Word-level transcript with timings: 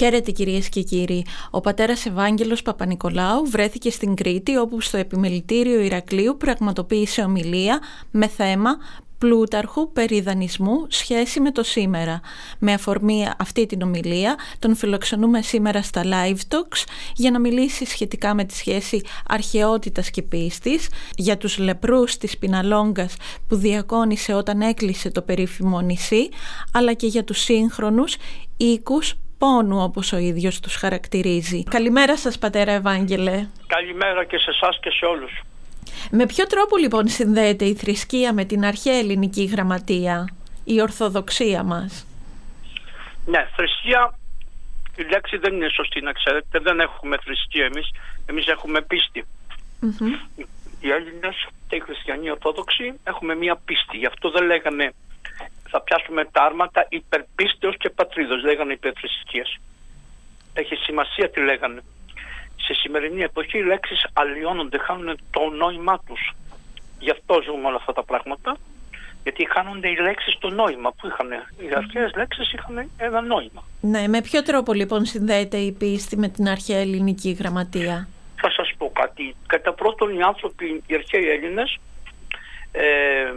Χαίρετε 0.00 0.30
κυρίες 0.30 0.68
και 0.68 0.82
κύριοι. 0.82 1.26
Ο 1.50 1.60
πατέρας 1.60 2.06
Ευάγγελος 2.06 2.62
Παπα-Νικολάου 2.62 3.46
βρέθηκε 3.46 3.90
στην 3.90 4.14
Κρήτη 4.14 4.56
όπου 4.56 4.80
στο 4.80 4.96
επιμελητήριο 4.96 5.80
Ηρακλείου 5.80 6.36
πραγματοποίησε 6.36 7.22
ομιλία 7.22 7.80
με 8.10 8.26
θέμα 8.28 8.76
Πλούταρχου 9.18 9.92
περί 9.92 10.20
δανεισμού 10.20 10.86
σχέση 10.88 11.40
με 11.40 11.50
το 11.50 11.62
σήμερα. 11.62 12.20
Με 12.58 12.72
αφορμή 12.72 13.28
αυτή 13.38 13.66
την 13.66 13.82
ομιλία 13.82 14.36
τον 14.58 14.76
φιλοξενούμε 14.76 15.42
σήμερα 15.42 15.82
στα 15.82 16.02
Live 16.04 16.54
Talks 16.54 16.84
για 17.14 17.30
να 17.30 17.38
μιλήσει 17.38 17.84
σχετικά 17.84 18.34
με 18.34 18.44
τη 18.44 18.54
σχέση 18.54 19.02
αρχαιότητας 19.28 20.10
και 20.10 20.22
πίστης, 20.22 20.88
για 21.16 21.36
τους 21.36 21.58
λεπρούς 21.58 22.16
της 22.16 22.38
Πιναλόγκας 22.38 23.14
που 23.48 23.56
διακόνησε 23.56 24.34
όταν 24.34 24.60
έκλεισε 24.60 25.10
το 25.10 25.22
περίφημο 25.22 25.80
νησί, 25.80 26.28
αλλά 26.72 26.92
και 26.92 27.06
για 27.06 27.24
τους 27.24 27.38
σύγχρονους 27.38 28.16
οίκους 28.56 29.14
πόνου 29.40 29.82
όπως 29.82 30.12
ο 30.12 30.18
ίδιος 30.18 30.60
τους 30.60 30.74
χαρακτηρίζει. 30.74 31.62
Καλημέρα 31.64 32.16
σας 32.16 32.38
πατέρα 32.38 32.72
Ευάγγελε. 32.72 33.46
Καλημέρα 33.66 34.24
και 34.24 34.38
σε 34.38 34.50
εσάς 34.50 34.78
και 34.82 34.90
σε 34.90 35.04
όλους. 35.04 35.40
Με 36.10 36.26
ποιο 36.26 36.46
τρόπο 36.46 36.76
λοιπόν 36.76 37.08
συνδέεται 37.08 37.64
η 37.64 37.74
θρησκεία 37.74 38.32
με 38.32 38.44
την 38.44 38.64
αρχαία 38.64 38.98
ελληνική 38.98 39.44
γραμματεία, 39.44 40.28
η 40.64 40.80
ορθοδοξία 40.80 41.62
μας; 41.62 42.06
Ναι, 43.26 43.48
θρησκεία, 43.56 44.18
η 44.96 45.02
λέξη 45.02 45.36
δεν 45.36 45.54
είναι 45.54 45.68
σωστή 45.68 46.00
να 46.00 46.12
ξέρετε, 46.12 46.58
δεν 46.58 46.80
έχουμε 46.80 47.16
θρησκεία 47.24 47.64
εμείς, 47.64 47.90
εμείς 48.26 48.46
έχουμε 48.46 48.86
Οι 50.80 50.90
Έλληνες 50.90 51.46
και 51.68 51.76
οι 51.76 51.80
χριστιανοί 51.80 52.30
ορθόδοξοι 52.30 52.94
έχουμε 53.04 53.34
μία 53.34 53.56
πίστη, 53.64 53.96
γι' 53.96 54.06
αυτό 54.06 54.30
δεν 54.30 54.46
λέγανε 54.46 54.92
θα 55.70 55.80
πιάσουμε 55.80 56.24
τα 56.24 56.42
άρματα 56.42 56.86
υπερπίστεως 56.88 57.76
και 57.76 57.90
πατρίδος, 57.90 58.42
λέγανε 58.44 58.72
υπερθρησκείας. 58.72 59.56
Έχει 60.52 60.74
σημασία 60.74 61.30
τι 61.30 61.40
λέγανε. 61.40 61.80
Σε 62.56 62.74
σημερινή 62.74 63.22
εποχή 63.22 63.58
οι 63.58 63.62
λέξεις 63.62 64.06
αλλοιώνονται, 64.12 64.78
χάνουν 64.78 65.18
το 65.30 65.48
νόημά 65.48 66.00
τους. 66.06 66.32
Γι' 66.98 67.10
αυτό 67.10 67.42
ζούμε 67.42 67.66
όλα 67.66 67.76
αυτά 67.76 67.92
τα 67.92 68.02
πράγματα, 68.02 68.56
γιατί 69.22 69.48
χάνονται 69.50 69.88
οι 69.88 69.96
λέξεις 69.96 70.38
το 70.38 70.50
νόημα 70.50 70.90
που 70.92 71.06
είχαν. 71.06 71.30
Οι 71.58 71.74
αρχαίες 71.76 72.12
λέξεις 72.16 72.52
είχαν 72.52 72.90
ένα 72.96 73.20
νόημα. 73.20 73.64
Ναι, 73.80 74.08
με 74.08 74.20
ποιο 74.20 74.42
τρόπο 74.42 74.72
λοιπόν 74.72 75.04
συνδέεται 75.04 75.56
η 75.56 75.72
πίστη 75.72 76.16
με 76.16 76.28
την 76.28 76.48
αρχαία 76.48 76.78
ελληνική 76.78 77.30
γραμματεία; 77.30 78.08
Θα 78.40 78.50
σας 78.50 78.72
πω 78.78 78.90
κάτι. 78.94 79.34
Κατά 79.46 79.72
πρώτον 79.72 80.18
οι 80.18 80.22
άνθρωποι, 80.22 80.82
οι 80.86 80.94
αρχαίοι 80.94 81.28
Έλληνες, 81.28 81.78
ε, 82.72 83.32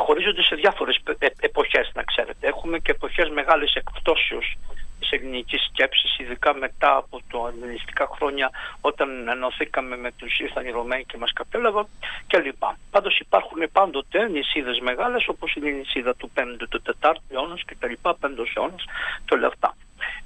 χωρίζονται 0.00 0.42
σε 0.42 0.54
διάφορες 0.54 1.00
ε, 1.18 1.26
εποχές 1.40 1.90
να 1.94 2.02
ξέρετε. 2.02 2.46
Έχουμε 2.46 2.78
και 2.78 2.90
εποχές 2.90 3.28
μεγάλης 3.28 3.74
εκπτώσεως 3.74 4.56
της 5.00 5.10
ελληνικής 5.10 5.62
σκέψης, 5.64 6.18
ειδικά 6.18 6.54
μετά 6.54 6.96
από 6.96 7.20
το 7.30 7.52
ελληνιστικά 7.52 8.08
χρόνια 8.14 8.50
όταν 8.80 9.28
ενωθήκαμε 9.28 9.96
με 9.96 10.10
τους 10.16 10.38
ήρθαν 10.38 10.66
οι 10.66 10.70
Ρωμαίοι 10.70 11.04
και 11.04 11.16
μας 11.16 11.32
κατέλαβαν 11.32 11.86
κλπ. 12.26 12.62
Πάντως 12.90 13.18
υπάρχουν 13.18 13.62
πάντοτε 13.72 14.28
νησίδες 14.28 14.78
μεγάλες 14.78 15.28
όπως 15.28 15.54
είναι 15.54 15.68
η 15.68 15.72
νησίδα 15.72 16.14
του 16.14 16.30
5ου, 16.34 16.66
του 16.68 16.82
4ου 17.00 17.14
αιώνας 17.28 17.62
και 17.66 17.76
τα 17.80 17.86
λοιπά, 17.88 18.16
5ος 18.20 18.52
αιώνας 18.54 18.84
και 19.24 19.34
όλα 19.34 19.46
αυτά. 19.46 19.76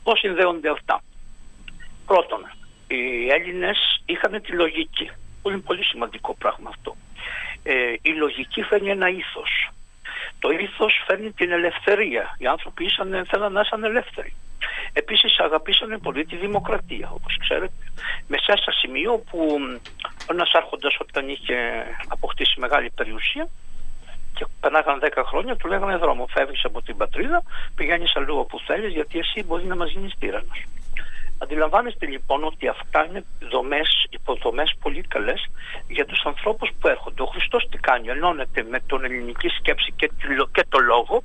Πώς 0.02 0.18
συνδέονται 0.18 0.70
αυτά; 0.70 1.02
Πρώτον, 2.06 2.40
οι 2.86 3.28
Έλληνες 3.28 4.02
είχαν 4.06 4.42
τη 4.42 4.52
λογική, 4.52 5.10
που 5.42 5.50
είναι 5.50 5.58
πολύ 5.58 5.84
σημαντικό 5.84 6.34
πράγμα 6.34 6.68
αυτό 6.68 6.96
ε, 7.66 7.94
η 8.02 8.10
λογική 8.10 8.62
φέρνει 8.62 8.90
ένα 8.90 9.08
ήθος. 9.08 9.70
Το 10.38 10.50
ήθος 10.50 11.02
φέρνει 11.06 11.32
την 11.32 11.50
ελευθερία. 11.50 12.36
Οι 12.38 12.46
άνθρωποι 12.46 12.84
ήσαν, 12.84 13.24
θέλαν 13.28 13.52
να 13.52 13.62
είναι 13.76 13.86
ελεύθεροι. 13.86 14.34
Επίσης 14.92 15.38
αγαπήσανε 15.38 15.98
πολύ 15.98 16.24
τη 16.24 16.36
δημοκρατία, 16.36 17.10
όπως 17.14 17.36
ξέρετε. 17.40 17.84
Με 18.26 18.36
σε 18.36 18.52
ένα 18.52 18.72
σημείο 18.80 19.24
που 19.30 19.58
ένας 20.30 20.52
άρχοντας 20.52 20.96
όταν 21.00 21.28
είχε 21.28 21.56
αποκτήσει 22.08 22.60
μεγάλη 22.60 22.90
περιουσία 22.90 23.48
και 24.34 24.46
περνάγαν 24.60 25.00
10 25.02 25.22
χρόνια, 25.26 25.56
του 25.56 25.68
λέγανε 25.68 25.96
δρόμο. 25.96 26.26
Φεύγεις 26.26 26.64
από 26.64 26.82
την 26.82 26.96
πατρίδα, 26.96 27.42
πηγαίνεις 27.74 28.16
αλλού 28.16 28.36
όπου 28.38 28.60
θέλεις, 28.60 28.92
γιατί 28.92 29.18
εσύ 29.18 29.42
μπορεί 29.44 29.64
να 29.64 29.76
μας 29.76 29.90
γίνεις 29.90 30.14
τύρανος. 30.18 30.64
Αντιλαμβάνεστε 31.38 32.06
λοιπόν 32.06 32.44
ότι 32.44 32.68
αυτά 32.68 33.06
είναι 33.06 33.24
δομές, 33.50 34.06
υποδομές 34.10 34.74
πολύ 34.80 35.00
καλές 35.00 35.50
για 35.88 36.04
τους 36.06 36.22
ανθρώπους 36.24 36.70
που 36.80 36.88
έρχονται. 36.88 37.22
Ο 37.22 37.26
Χριστός 37.26 37.68
τι 37.70 37.78
κάνει, 37.78 38.08
ενώνεται 38.08 38.62
με 38.62 38.80
τον 38.86 39.04
ελληνική 39.04 39.48
σκέψη 39.48 39.92
και, 39.96 40.10
και 40.52 40.64
το 40.68 40.78
λόγο, 40.78 41.22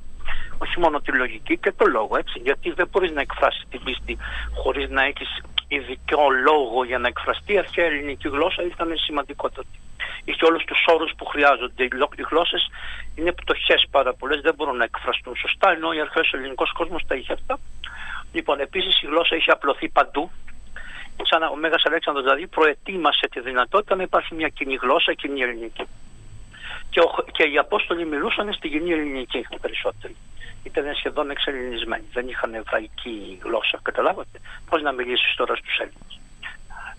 όχι 0.58 0.80
μόνο 0.80 1.00
τη 1.00 1.12
λογική 1.12 1.58
και 1.58 1.72
το 1.72 1.86
λόγο, 1.86 2.16
έτσι, 2.16 2.38
γιατί 2.38 2.70
δεν 2.70 2.88
μπορείς 2.90 3.10
να 3.12 3.20
εκφράσεις 3.20 3.64
την 3.70 3.80
πίστη 3.84 4.18
χωρίς 4.54 4.88
να 4.88 5.02
έχεις 5.04 5.42
ειδικό 5.68 6.30
λόγο 6.30 6.84
για 6.84 6.98
να 6.98 7.08
εκφραστεί 7.08 7.52
η 7.52 7.58
αρχαία 7.58 7.86
ελληνική 7.86 8.28
γλώσσα 8.28 8.62
ήταν 8.62 8.92
σημαντικότατη. 8.96 9.78
Είχε 10.24 10.44
όλους 10.44 10.64
τους 10.64 10.84
όρους 10.86 11.12
που 11.16 11.24
χρειάζονται. 11.24 11.84
Οι 11.84 11.90
γλώσσες 12.30 12.70
είναι 13.14 13.32
πτωχές 13.32 13.86
πάρα 13.90 14.14
πολλές, 14.14 14.40
δεν 14.40 14.54
μπορούν 14.54 14.76
να 14.76 14.84
εκφραστούν 14.84 15.36
σωστά, 15.36 15.72
ενώ 15.72 15.88
ο 15.88 16.00
αρχαίος 16.00 16.32
ελληνικός 16.32 16.72
κόσμος 16.72 17.02
τα 17.06 17.14
είχε 17.14 17.32
αυτά 17.32 17.58
Λοιπόν, 18.32 18.60
επίσης 18.60 19.02
η 19.02 19.06
γλώσσα 19.06 19.34
έχει 19.34 19.50
απλωθεί 19.50 19.88
παντού. 19.88 20.30
Σαν 21.22 21.42
ο 21.42 21.56
Μέγας 21.56 21.82
Αλέξανδρος 21.86 22.24
δηλαδή 22.24 22.46
προετοίμασε 22.46 23.28
τη 23.30 23.40
δυνατότητα 23.40 23.94
να 23.94 24.02
υπάρχει 24.02 24.34
μια 24.34 24.48
κοινή 24.48 24.74
γλώσσα, 24.74 25.12
κοινή 25.14 25.40
ελληνική. 25.40 25.84
Και, 26.90 27.00
ο, 27.00 27.24
και 27.32 27.42
οι 27.42 27.58
Απόστολοι 27.58 28.06
μιλούσαν 28.06 28.52
στην 28.52 28.70
κοινή 28.70 28.92
ελληνική 28.92 29.46
περισσότεροι. 29.60 30.16
Ήταν 30.62 30.94
σχεδόν 30.94 31.30
εξελληνισμένοι. 31.30 32.04
Δεν 32.12 32.28
είχαν 32.28 32.54
εβραϊκή 32.54 33.38
γλώσσα. 33.42 33.78
Καταλάβατε. 33.82 34.40
Πώς 34.68 34.82
να 34.82 34.92
μιλήσεις 34.92 35.34
τώρα 35.36 35.54
στους 35.56 35.78
Έλληνες; 35.78 36.19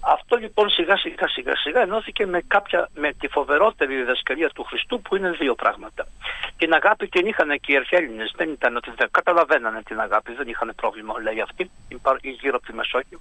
Αυτό 0.03 0.35
λοιπόν 0.35 0.69
σιγά 0.69 0.97
σιγά 0.97 1.28
σιγά 1.28 1.56
σιγά 1.56 1.81
ενώθηκε 1.81 2.25
με, 2.25 2.41
κάποια, 2.47 2.89
με 2.95 3.13
τη 3.13 3.28
φοβερότερη 3.28 3.95
διδασκαλία 3.95 4.50
του 4.50 4.63
Χριστού 4.63 5.01
που 5.01 5.16
είναι 5.16 5.29
δύο 5.31 5.56
πράγματα. 5.56 6.07
Την 6.57 6.73
αγάπη 6.73 7.07
την 7.07 7.28
είχαν 7.28 7.59
και 7.59 7.72
οι 7.72 7.75
Αρχαίλληνες, 7.75 8.34
δεν 8.35 8.50
ήταν 8.50 8.75
ότι 8.75 8.91
δεν 8.95 9.07
καταλαβαίνανε 9.11 9.81
την 9.84 10.00
αγάπη, 10.00 10.34
δεν 10.34 10.47
είχαν 10.47 10.73
πρόβλημα 10.75 11.13
λέει 11.22 11.41
αυτοί 11.41 11.72
γύρω 12.22 12.56
από 12.56 12.66
τη 12.66 12.73
Μεσόγειο. 12.73 13.19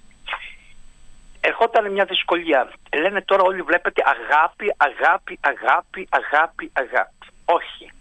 Ερχόταν 1.41 1.91
μια 1.91 2.05
δυσκολία. 2.05 2.71
Λένε 3.01 3.21
τώρα 3.21 3.43
όλοι 3.43 3.61
βλέπετε 3.61 4.01
αγάπη, 4.05 4.73
αγάπη, 4.77 5.39
αγάπη, 5.41 6.07
αγάπη, 6.09 6.71
αγάπη. 6.73 7.27
Όχι. 7.45 7.91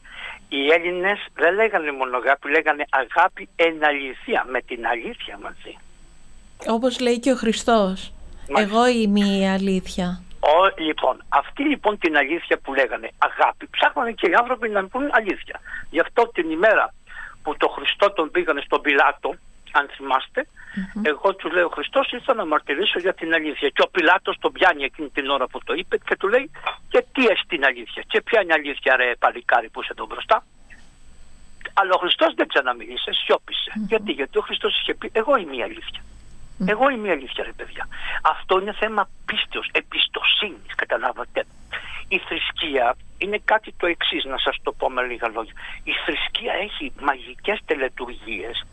Οι 0.49 0.73
Έλληνες 0.73 1.19
δεν 1.35 1.55
λέγανε 1.55 1.93
μόνο 1.93 2.17
αγάπη, 2.17 2.51
λέγανε 2.51 2.85
αγάπη 2.91 3.49
εν 3.57 3.85
αλήθεια, 3.85 4.45
με 4.49 4.61
την 4.61 4.87
αλήθεια 4.87 5.39
μαζί. 5.43 5.77
Όπως 6.67 7.01
λέει 7.01 7.19
και 7.19 7.33
ο 7.33 7.37
Χριστός. 7.37 8.13
Εγώ 8.57 8.89
είμαι 8.89 9.21
η 9.21 9.49
αλήθεια. 9.49 10.23
Ο, 10.41 10.83
λοιπόν, 10.83 11.25
αυτή 11.29 11.63
λοιπόν 11.63 11.99
την 11.99 12.17
αλήθεια 12.17 12.59
που 12.59 12.75
λέγανε 12.75 13.11
αγάπη, 13.19 13.69
ψάχνανε 13.71 14.13
και 14.13 14.27
οι 14.31 14.35
άνθρωποι 14.35 14.69
να 14.69 14.87
πούν 14.87 15.09
αλήθεια. 15.11 15.61
Γι' 15.91 16.01
αυτό 16.01 16.31
την 16.35 16.51
ημέρα 16.51 16.95
που 17.43 17.57
το 17.57 17.69
Χριστό 17.69 18.13
τον 18.13 18.31
πήγανε 18.31 18.61
στον 18.61 18.81
Πιλάτο, 18.81 19.35
αν 19.73 19.89
θυμαστε 19.97 20.47
εγώ 21.03 21.35
του 21.35 21.51
λέω: 21.51 21.69
Χριστός 21.69 22.11
ήρθα 22.11 22.35
να 22.35 22.45
μαρτυρήσω 22.47 22.99
για 22.99 23.15
την 23.15 23.35
αλήθεια. 23.35 23.69
Και 23.69 23.83
ο 23.83 23.89
Πιλάτος 23.91 24.37
τον 24.41 24.53
πιάνει 24.53 24.85
εκείνη 24.85 25.09
την 25.09 25.29
ώρα 25.29 25.47
που 25.47 25.61
το 25.65 25.75
είπε 25.75 25.99
και 25.99 26.17
του 26.17 26.29
λέει: 26.29 26.51
Και 26.89 27.05
τι 27.13 27.27
έχει 27.27 27.45
την 27.49 27.65
αλήθεια. 27.65 28.03
Και 28.07 28.21
ποια 28.23 28.43
είναι 28.43 28.53
αλήθεια, 28.53 28.97
ρε 28.97 29.13
παλικάρι 29.19 29.69
που 29.69 29.81
είσαι 29.83 29.93
εδώ 29.97 30.07
μπροστά; 30.07 30.45
Αλλά 31.73 31.93
ο 31.95 31.99
Χριστός 31.99 32.35
δεν 32.35 32.49
ξαναμίλησε, 32.49 33.11
Γιατί, 33.87 34.13
γιατί 34.13 34.39
ο 34.39 34.41
Χριστός 34.41 34.81
είχε 34.81 34.95
πει: 34.95 35.11
Εγώ 35.13 35.37
είμαι 35.37 35.57
η 35.57 35.63
αλήθεια. 35.63 36.03
Εγώ 36.67 36.89
είμαι 36.91 37.09
η 37.09 37.11
αλήθεια, 37.11 37.45
ρε 37.45 37.53
παιδιά. 37.53 37.89
Αυτό 38.23 38.61
είναι 38.61 38.73
θέμα 38.73 39.09
πίστεως, 39.27 39.69
εμπιστοσύνης, 39.73 40.75
καταλάβατε. 40.77 41.45
Η 42.09 42.19
θρησκεία 42.19 42.97
είναι 43.19 43.41
κάτι 43.45 43.75
το 43.77 43.87
εξής, 43.87 44.25
να 44.25 44.39
σας 44.39 44.57
το 44.63 44.73
πω 44.73 44.91
με 44.91 45.03
λίγα 45.03 45.29
λόγια. 45.29 45.53
Η 45.85 45.93
θρησκεία 46.05 46.53
έχει 46.53 46.93
μαγικές 47.01 47.61
τελετουργίες 47.65 48.67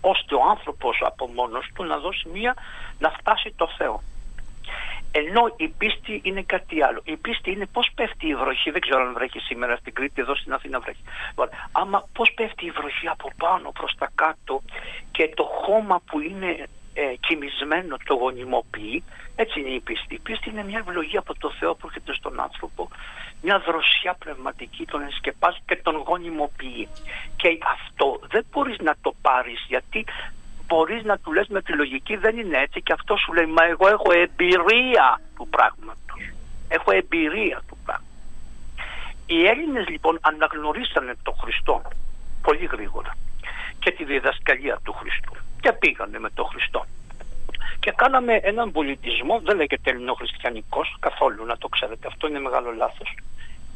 ώστε 0.00 0.34
ο 0.34 0.42
άνθρωπος 0.50 1.02
από 1.04 1.26
μόνος 1.26 1.66
του 1.74 1.84
να 1.84 1.98
δώσει 1.98 2.28
μία 2.28 2.54
να 2.98 3.10
φτάσει 3.10 3.52
το 3.56 3.68
Θεό. 3.78 4.02
Ενώ 5.12 5.54
η 5.56 5.68
πίστη 5.68 6.20
είναι 6.24 6.42
κάτι 6.42 6.82
άλλο. 6.82 7.00
Η 7.04 7.16
πίστη 7.16 7.50
είναι 7.50 7.66
πώς 7.66 7.90
πέφτει 7.94 8.26
η 8.26 8.34
βροχή. 8.34 8.70
Δεν 8.70 8.80
ξέρω 8.80 9.06
αν 9.06 9.12
βρέχει 9.12 9.38
σήμερα 9.38 9.76
στην 9.76 9.94
Κρήτη, 9.94 10.20
εδώ 10.20 10.34
στην 10.34 10.52
Αθήνα 10.52 10.80
βρέχει. 10.80 11.02
Λοιπόν, 11.28 11.48
άμα 11.72 12.08
πώς 12.12 12.32
πέφτει 12.34 12.66
η 12.66 12.70
βροχή 12.70 13.08
από 13.08 13.30
πάνω 13.36 13.70
προς 13.70 13.94
τα 13.98 14.10
κάτω 14.14 14.62
και 15.10 15.32
το 15.34 15.42
χώμα 15.42 16.00
που 16.06 16.20
είναι 16.20 16.46
ε, 16.46 16.64
κοιμισμένο 17.28 17.96
το 18.04 18.14
γονιμοποιεί. 18.14 19.04
Έτσι 19.36 19.60
είναι 19.60 19.68
η 19.68 19.80
πίστη. 19.80 20.14
Η 20.14 20.18
πίστη 20.18 20.50
είναι 20.50 20.64
μια 20.64 20.78
ευλογία 20.78 21.18
από 21.18 21.34
το 21.38 21.50
Θεό 21.58 21.74
που 21.74 21.86
έρχεται 21.86 22.14
στον 22.14 22.40
άνθρωπο, 22.40 22.88
μια 23.42 23.58
δροσιά 23.66 24.14
πνευματική, 24.18 24.84
τον 24.84 25.02
εσκεπάζει 25.02 25.58
και 25.66 25.76
τον 25.76 25.96
γονιμοποιεί. 25.96 26.88
Και 27.36 27.48
αυτό 27.76 28.20
δεν 28.32 28.44
μπορείς 28.50 28.78
να 28.78 28.94
το 29.00 29.14
πάρεις 29.22 29.64
γιατί 29.68 30.04
μπορείς 30.66 31.02
να 31.04 31.18
του 31.18 31.32
λες 31.32 31.48
με 31.48 31.62
τη 31.62 31.72
λογική 31.72 32.16
δεν 32.16 32.38
είναι 32.38 32.58
έτσι 32.58 32.82
και 32.82 32.92
αυτό 32.92 33.16
σου 33.16 33.32
λέει 33.32 33.46
μα 33.46 33.64
εγώ 33.64 33.88
έχω 33.88 34.10
εμπειρία 34.12 35.20
του 35.36 35.48
πράγματος. 35.48 36.20
Έχω 36.68 36.90
εμπειρία 37.00 37.58
του 37.68 37.76
πράγματος. 37.84 38.06
Οι 39.26 39.46
Έλληνες 39.46 39.88
λοιπόν 39.88 40.18
αναγνωρίσανε 40.20 41.14
τον 41.22 41.34
Χριστό 41.42 41.82
πολύ 42.42 42.64
γρήγορα 42.64 43.12
και 43.78 43.90
τη 43.90 44.04
διδασκαλία 44.04 44.78
του 44.84 44.92
Χριστού 44.92 45.34
και 45.60 45.72
πήγανε 45.72 46.18
με 46.18 46.30
τον 46.30 46.46
Χριστό. 46.46 46.86
Και 47.80 47.92
κάναμε 47.96 48.34
έναν 48.42 48.72
πολιτισμό, 48.72 49.40
δεν 49.40 49.56
λέγεται 49.56 49.90
ελληνοχριστιανικός 49.90 50.96
καθόλου 51.00 51.44
να 51.44 51.56
το 51.58 51.68
ξέρετε, 51.68 52.06
αυτό 52.06 52.28
είναι 52.28 52.40
μεγάλο 52.40 52.72
λάθος. 52.72 53.14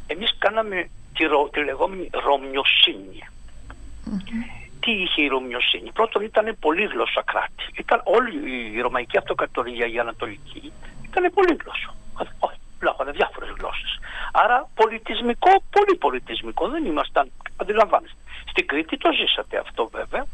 Εμείς 0.07 0.35
κάναμε 0.39 0.89
τη, 1.15 1.25
τη 1.51 1.65
λεγόμενη 1.65 2.11
ρωμιοσύνη. 2.13 3.29
Τι 4.81 4.91
είχε 4.91 5.23
η 5.23 5.27
Ρωμιοσύνη. 5.27 5.93
Πρώτον 5.93 6.23
ήταν 6.23 6.57
πολύγλωσσα 6.61 7.23
κράτη. 7.25 7.65
Ήταν 7.79 8.01
όλη 8.05 8.31
η 8.77 8.81
Ρωμαϊκή 8.81 9.17
Αυτοκρατορία, 9.17 9.87
η 9.87 9.99
Ανατολική, 9.99 10.73
ήταν 11.05 11.33
πολύγλωσσο. 11.35 11.95
Λέγανε 12.83 13.11
διάφορες 13.11 13.51
γλώσσες. 13.59 13.99
Άρα 14.33 14.69
πολιτισμικό, 14.75 15.51
πολύ 15.71 15.97
πολιτισμικό. 15.99 16.69
Δεν 16.69 16.85
ήμασταν, 16.85 17.31
αντιλαμβάνεστε. 17.57 18.17
Στην 18.51 18.67
Κρήτη 18.67 18.97
το 18.97 19.11
ζήσατε 19.13 19.59
αυτό 19.59 19.89
βέβαια 19.93 20.27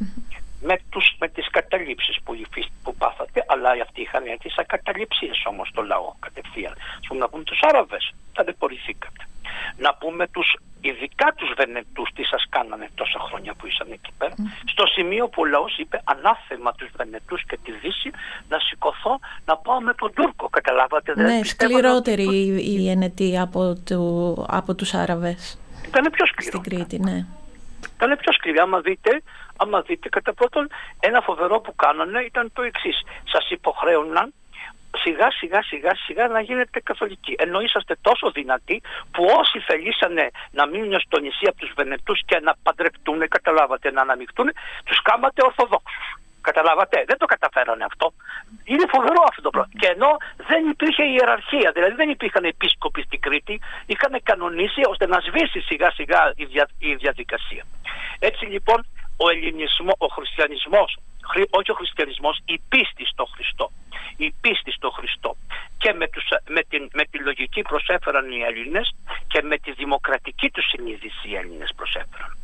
με, 0.60 0.76
τους, 0.90 1.16
με 1.18 1.28
τις 1.28 1.50
καταλήψεις 1.50 2.16
που, 2.24 2.36
που 2.82 2.94
πάθατε, 2.94 3.44
αλλά 3.48 3.70
αυτοί 3.70 4.00
είχαν 4.00 4.26
έρθει 4.26 4.50
σαν 4.50 4.66
καταληψίες 4.66 5.42
όμως 5.44 5.70
το 5.74 5.82
λαό 5.82 6.12
κατευθείαν. 6.18 6.74
Ας 7.00 7.06
πούμε 7.08 7.20
να 7.20 7.28
πούμε 7.28 7.42
τους 7.42 7.60
Άραβες, 7.62 8.14
ταλαιπωρηθήκατε. 8.32 9.22
Να 9.76 9.94
πούμε 9.94 10.26
τους, 10.28 10.56
ειδικά 10.80 11.32
τους 11.36 11.52
Βενετούς 11.56 12.10
τι 12.14 12.24
σας 12.24 12.46
κάνανε 12.48 12.88
τόσα 12.94 13.18
χρόνια 13.18 13.54
που 13.54 13.66
ήσαν 13.66 13.88
εκεί 13.92 14.10
πέρα. 14.18 14.34
Στο 14.64 14.86
σημείο 14.86 15.28
που 15.28 15.42
ο 15.42 15.44
λαός 15.44 15.78
είπε 15.78 16.00
ανάθεμα 16.04 16.72
τους 16.72 16.90
Βενετούς 16.96 17.44
και 17.44 17.58
τη 17.64 17.72
Δύση 17.72 18.10
να 18.48 18.58
σηκωθώ 18.58 19.18
να 19.44 19.56
πάω 19.56 19.80
με 19.80 19.94
τον 19.94 20.12
Τούρκο. 20.14 20.48
Καταλάβατε. 20.48 21.12
Ναι, 21.16 21.44
σκληρότερη 21.44 22.26
η 22.76 22.90
ενετή 22.90 23.38
από, 23.38 23.74
του, 23.84 24.46
από 24.48 24.74
τους 24.74 24.94
Άραβες. 24.94 25.58
Ήταν 25.86 26.10
πιο 26.12 26.26
σκληρό. 26.26 26.58
Στην 26.58 26.62
Κρήτη, 26.62 26.98
ναι. 26.98 27.26
Ήταν 27.94 28.18
πιο 28.20 28.32
σκληρή. 28.32 28.58
Άμα 28.58 28.80
δείτε, 28.80 29.22
άμα 29.58 29.80
δείτε, 29.80 30.08
κατά 30.08 30.34
πρώτον, 30.34 30.68
ένα 31.00 31.20
φοβερό 31.20 31.60
που 31.60 31.74
κάνανε 31.74 32.20
ήταν 32.20 32.50
το 32.52 32.62
εξής. 32.62 33.02
Σας 33.32 33.50
υποχρέωναν 33.50 34.34
σιγά 35.02 35.30
σιγά 35.30 35.62
σιγά 35.62 35.94
σιγά 35.94 36.28
να 36.28 36.40
γίνετε 36.40 36.80
καθολικοί. 36.80 37.34
Ενώ 37.38 37.60
είσαστε 37.60 37.96
τόσο 38.00 38.30
δυνατοί 38.30 38.82
που 39.10 39.24
όσοι 39.40 39.58
θελήσανε 39.58 40.30
να 40.50 40.66
μείνουν 40.66 41.00
στο 41.00 41.18
νησί 41.20 41.46
από 41.46 41.58
τους 41.58 41.72
Βενετούς 41.76 42.20
και 42.24 42.40
να 42.42 42.54
παντρευτούν, 42.62 43.28
καταλάβατε, 43.28 43.90
να 43.90 44.00
αναμειχτούν, 44.00 44.50
τους 44.84 45.02
κάματε 45.02 45.42
Ορθοδόξους. 45.44 46.06
Καταλάβατε, 46.40 47.04
δεν 47.06 47.18
το 47.18 47.26
καταφέρανε 47.26 47.84
αυτό. 47.84 48.12
Είναι 48.64 48.86
φοβερό 48.88 49.22
αυτό 49.28 49.42
το 49.42 49.50
πράγμα. 49.50 49.72
Και 49.78 49.86
ενώ 49.86 50.16
δεν 50.50 50.68
υπήρχε 50.68 51.04
ιεραρχία, 51.04 51.70
δηλαδή 51.74 51.94
δεν 51.94 52.08
υπήρχαν 52.08 52.44
επίσκοποι 52.44 53.02
στην 53.02 53.20
Κρήτη, 53.20 53.60
είχαν 53.86 54.20
κανονίσει 54.22 54.80
ώστε 54.88 55.06
να 55.06 55.20
σβήσει 55.20 55.60
σιγά 55.60 55.90
σιγά 55.90 56.32
η, 56.36 56.44
δια, 56.44 56.68
η 56.78 56.94
διαδικασία. 56.94 57.64
Έτσι 58.18 58.44
λοιπόν 58.44 58.86
ο 59.24 59.30
ελληνισμός, 59.30 59.96
ο 59.98 60.06
χριστιανισμός, 60.06 60.98
όχι 61.50 61.70
ο 61.70 61.74
χριστιανισμός, 61.74 62.40
η 62.44 62.60
πίστη 62.68 63.04
στο 63.12 63.24
Χριστό. 63.34 63.70
Η 64.16 64.34
πίστη 64.40 64.72
στο 64.72 64.90
Χριστό. 64.90 65.36
Και 65.78 65.92
με, 65.92 66.08
τους, 66.08 66.24
με, 66.48 66.62
την, 66.68 66.88
με 66.92 67.04
τη 67.10 67.18
λογική 67.18 67.62
προσέφεραν 67.62 68.30
οι 68.30 68.40
Έλληνες 68.50 68.94
και 69.26 69.42
με 69.42 69.58
τη 69.58 69.72
δημοκρατική 69.72 70.50
τους 70.50 70.66
συνείδηση 70.68 71.28
οι 71.28 71.36
Έλληνες 71.36 71.72
προσέφεραν. 71.76 72.36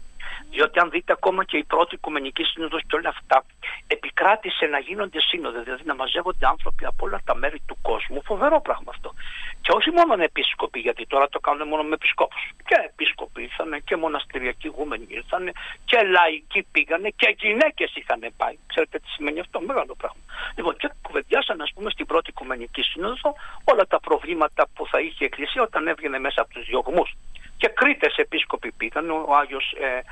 Διότι 0.51 0.79
αν 0.79 0.91
δείτε 0.91 1.13
ακόμα 1.13 1.45
και 1.45 1.57
η 1.57 1.65
πρώτη 1.65 1.95
Οικουμενική 1.95 2.45
Σύνοδος 2.45 2.83
και 2.87 2.97
όλα 2.97 3.09
αυτά 3.09 3.45
επικράτησε 3.87 4.67
να 4.67 4.79
γίνονται 4.79 5.21
σύνοδοι, 5.21 5.61
δηλαδή 5.63 5.83
να 5.85 5.95
μαζεύονται 5.95 6.47
άνθρωποι 6.47 6.85
από 6.85 7.07
όλα 7.07 7.21
τα 7.25 7.35
μέρη 7.37 7.61
του 7.67 7.77
κόσμου. 7.83 8.23
Φοβερό 8.25 8.61
πράγμα 8.61 8.91
αυτό. 8.95 9.15
Και 9.61 9.73
όχι 9.73 9.91
μόνο 9.91 10.23
επίσκοποι, 10.23 10.79
γιατί 10.81 11.07
τώρα 11.07 11.29
το 11.29 11.41
κάνουν 11.41 11.69
μόνο 11.69 11.83
με 11.83 11.95
επισκόπους. 11.95 12.51
Και 12.69 12.77
επίσκοποι 12.85 13.43
ήρθαν 13.43 13.83
και 13.85 13.97
μοναστηριακοί 13.97 14.69
γούμενοι 14.77 15.07
ήρθαν 15.09 15.53
και 15.85 15.99
λαϊκοί 16.03 16.63
πήγανε 16.73 17.09
και 17.17 17.37
γυναίκες 17.39 17.91
είχαν 17.95 18.21
πάει. 18.37 18.57
Ξέρετε 18.67 18.99
τι 18.99 19.09
σημαίνει 19.09 19.41
αυτό, 19.41 19.61
μεγάλο 19.61 19.95
πράγμα. 19.97 20.23
Λοιπόν, 20.57 20.77
και 20.77 20.91
κουβεντιάσαν, 21.03 21.61
ας 21.61 21.73
πούμε, 21.75 21.91
στην 21.91 22.07
πρώτη 22.07 22.31
Οικουμενική 22.31 22.83
Σύνοδο 22.83 23.35
όλα 23.65 23.87
τα 23.87 24.01
προβλήματα 24.01 24.69
που 24.75 24.87
θα 24.87 25.01
είχε 25.01 25.25
η 25.25 25.25
Εκκλησία 25.25 25.63
όταν 25.63 25.87
έβγαινε 25.87 26.19
μέσα 26.19 26.41
από 26.41 26.51
τους 26.55 26.65
διωγμούς 26.67 27.11
και 27.57 27.69
Κρήτες 27.69 28.17
επίσκοποι 28.17 28.73
πήγαν, 28.73 29.11
ο 29.11 29.37
Άγιος, 29.41 29.73
ε, 29.73 30.03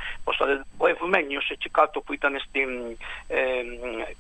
ο 0.77 0.87
Ευμένιος 0.87 1.51
εκεί 1.51 1.69
κάτω 1.69 2.01
που 2.01 2.13
ήταν 2.13 2.41
στην, 2.49 2.69
ε, 3.29 3.39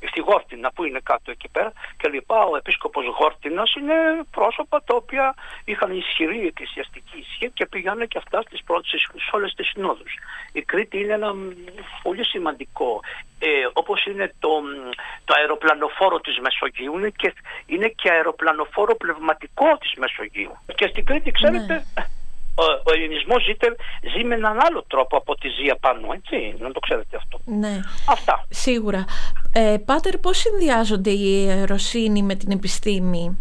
στη 0.09 0.21
Γόρτινα 0.21 0.73
που 0.73 0.85
είναι 0.85 1.01
κάτω 1.03 1.31
εκεί 1.31 1.49
πέρα 1.49 1.73
και 1.97 2.09
λοιπά, 2.09 2.45
ο 2.45 2.57
επίσκοπος 2.57 3.05
Γόρτινας 3.19 3.75
είναι 3.75 3.95
πρόσωπα 4.31 4.83
τα 4.85 4.95
οποία 4.95 5.35
είχαν 5.65 5.97
ισχυρή 5.97 6.47
εκκλησιαστική 6.47 7.19
ισχύ 7.19 7.51
και 7.51 7.67
πήγανε 7.67 8.07
και 8.07 8.19
αυτά 8.19 8.43
στις 8.43 8.63
πρώτες, 8.65 8.91
σε 9.15 9.31
όλες 9.33 9.55
τις 9.55 9.69
συνόδους. 9.69 10.15
Η 10.53 10.63
Κρήτη 10.63 11.01
είναι 11.01 11.13
ένα 11.13 11.35
πολύ 12.03 12.25
σημαντικό, 12.25 13.01
ε, 13.39 13.49
όπως 13.73 14.05
είναι 14.05 14.35
το, 14.39 14.63
το 15.25 15.35
αεροπλανοφόρο 15.37 16.21
της 16.21 16.39
Μεσογείου, 16.39 16.99
είναι 16.99 17.11
και, 17.17 17.35
είναι 17.67 17.89
και 17.89 18.11
αεροπλανοφόρο 18.11 18.95
πνευματικό 18.95 19.77
της 19.81 19.95
Μεσογείου. 19.95 20.59
Και 20.75 20.87
στην 20.87 21.05
Κρήτη 21.05 21.31
ξέρετε... 21.31 21.75
Ναι 21.75 22.21
ο, 22.55 22.65
ο 22.85 22.93
ελληνισμός 22.95 23.43
ζει 24.17 24.25
με 24.25 24.35
έναν 24.35 24.59
άλλο 24.61 24.85
τρόπο 24.87 25.17
από 25.17 25.35
τη 25.35 25.49
ζει 25.49 25.75
πάνω, 25.81 26.13
έτσι, 26.15 26.55
να 26.59 26.73
το 26.73 26.81
ξέρετε 26.81 27.17
αυτό. 27.17 27.39
Ναι, 27.45 27.81
Αυτά. 28.09 28.47
Σίγουρα. 28.49 29.05
Ε, 29.53 29.77
Πάτερ, 29.85 30.19
πώς 30.19 30.39
συνδυάζονται 30.39 31.11
η 31.11 31.45
ιεροσύνη 31.47 32.23
με 32.23 32.35
την 32.35 32.51
επιστήμη; 32.51 33.39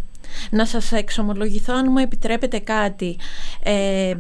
Να 0.50 0.66
σας 0.66 0.92
εξομολογηθώ 0.92 1.74
αν 1.74 1.88
μου 1.92 1.98
επιτρέπετε 1.98 2.60
κάτι. 2.60 3.18
Ε, 3.64 4.16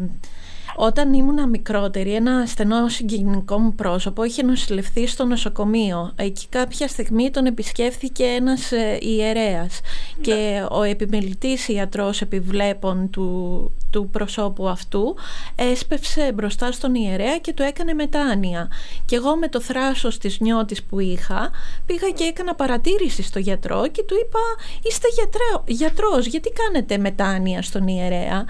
όταν 0.75 1.13
ήμουν 1.13 1.49
μικρότερη, 1.49 2.13
ένα 2.13 2.45
στενό 2.45 2.87
συγγενικό 2.87 3.57
μου 3.57 3.75
πρόσωπο 3.75 4.23
είχε 4.23 4.43
νοσηλευθεί 4.43 5.07
στο 5.07 5.25
νοσοκομείο. 5.25 6.11
Εκεί 6.15 6.47
κάποια 6.49 6.87
στιγμή 6.87 7.29
τον 7.31 7.45
επισκέφθηκε 7.45 8.23
ένας 8.23 8.71
ε, 8.71 8.97
ιερέας 9.01 9.81
ναι. 10.15 10.21
και 10.21 10.65
ο 10.69 10.81
επιμελητής 10.81 11.67
ιατρός 11.67 12.21
επιβλέπων 12.21 13.09
του, 13.09 13.71
του 13.89 14.09
προσώπου 14.11 14.67
αυτού 14.67 15.15
έσπευσε 15.55 16.31
μπροστά 16.33 16.71
στον 16.71 16.95
ιερέα 16.95 17.37
και 17.37 17.53
του 17.53 17.63
έκανε 17.63 17.93
μετάνοια. 17.93 18.71
Και 19.05 19.15
εγώ 19.15 19.35
με 19.35 19.47
το 19.47 19.61
θράσος 19.61 20.17
της 20.17 20.39
νιώτης 20.39 20.83
που 20.83 20.99
είχα 20.99 21.51
πήγα 21.85 22.09
και 22.09 22.23
έκανα 22.23 22.55
παρατήρηση 22.55 23.23
στο 23.23 23.39
γιατρό 23.39 23.87
και 23.87 24.03
του 24.03 24.15
είπα 24.25 24.39
είστε 24.81 25.07
γιατρό, 25.13 25.63
γιατρός, 25.67 26.25
γιατί 26.25 26.49
κάνετε 26.49 26.97
μετάνοια 26.97 27.61
στον 27.61 27.87
ιερέα; 27.87 28.45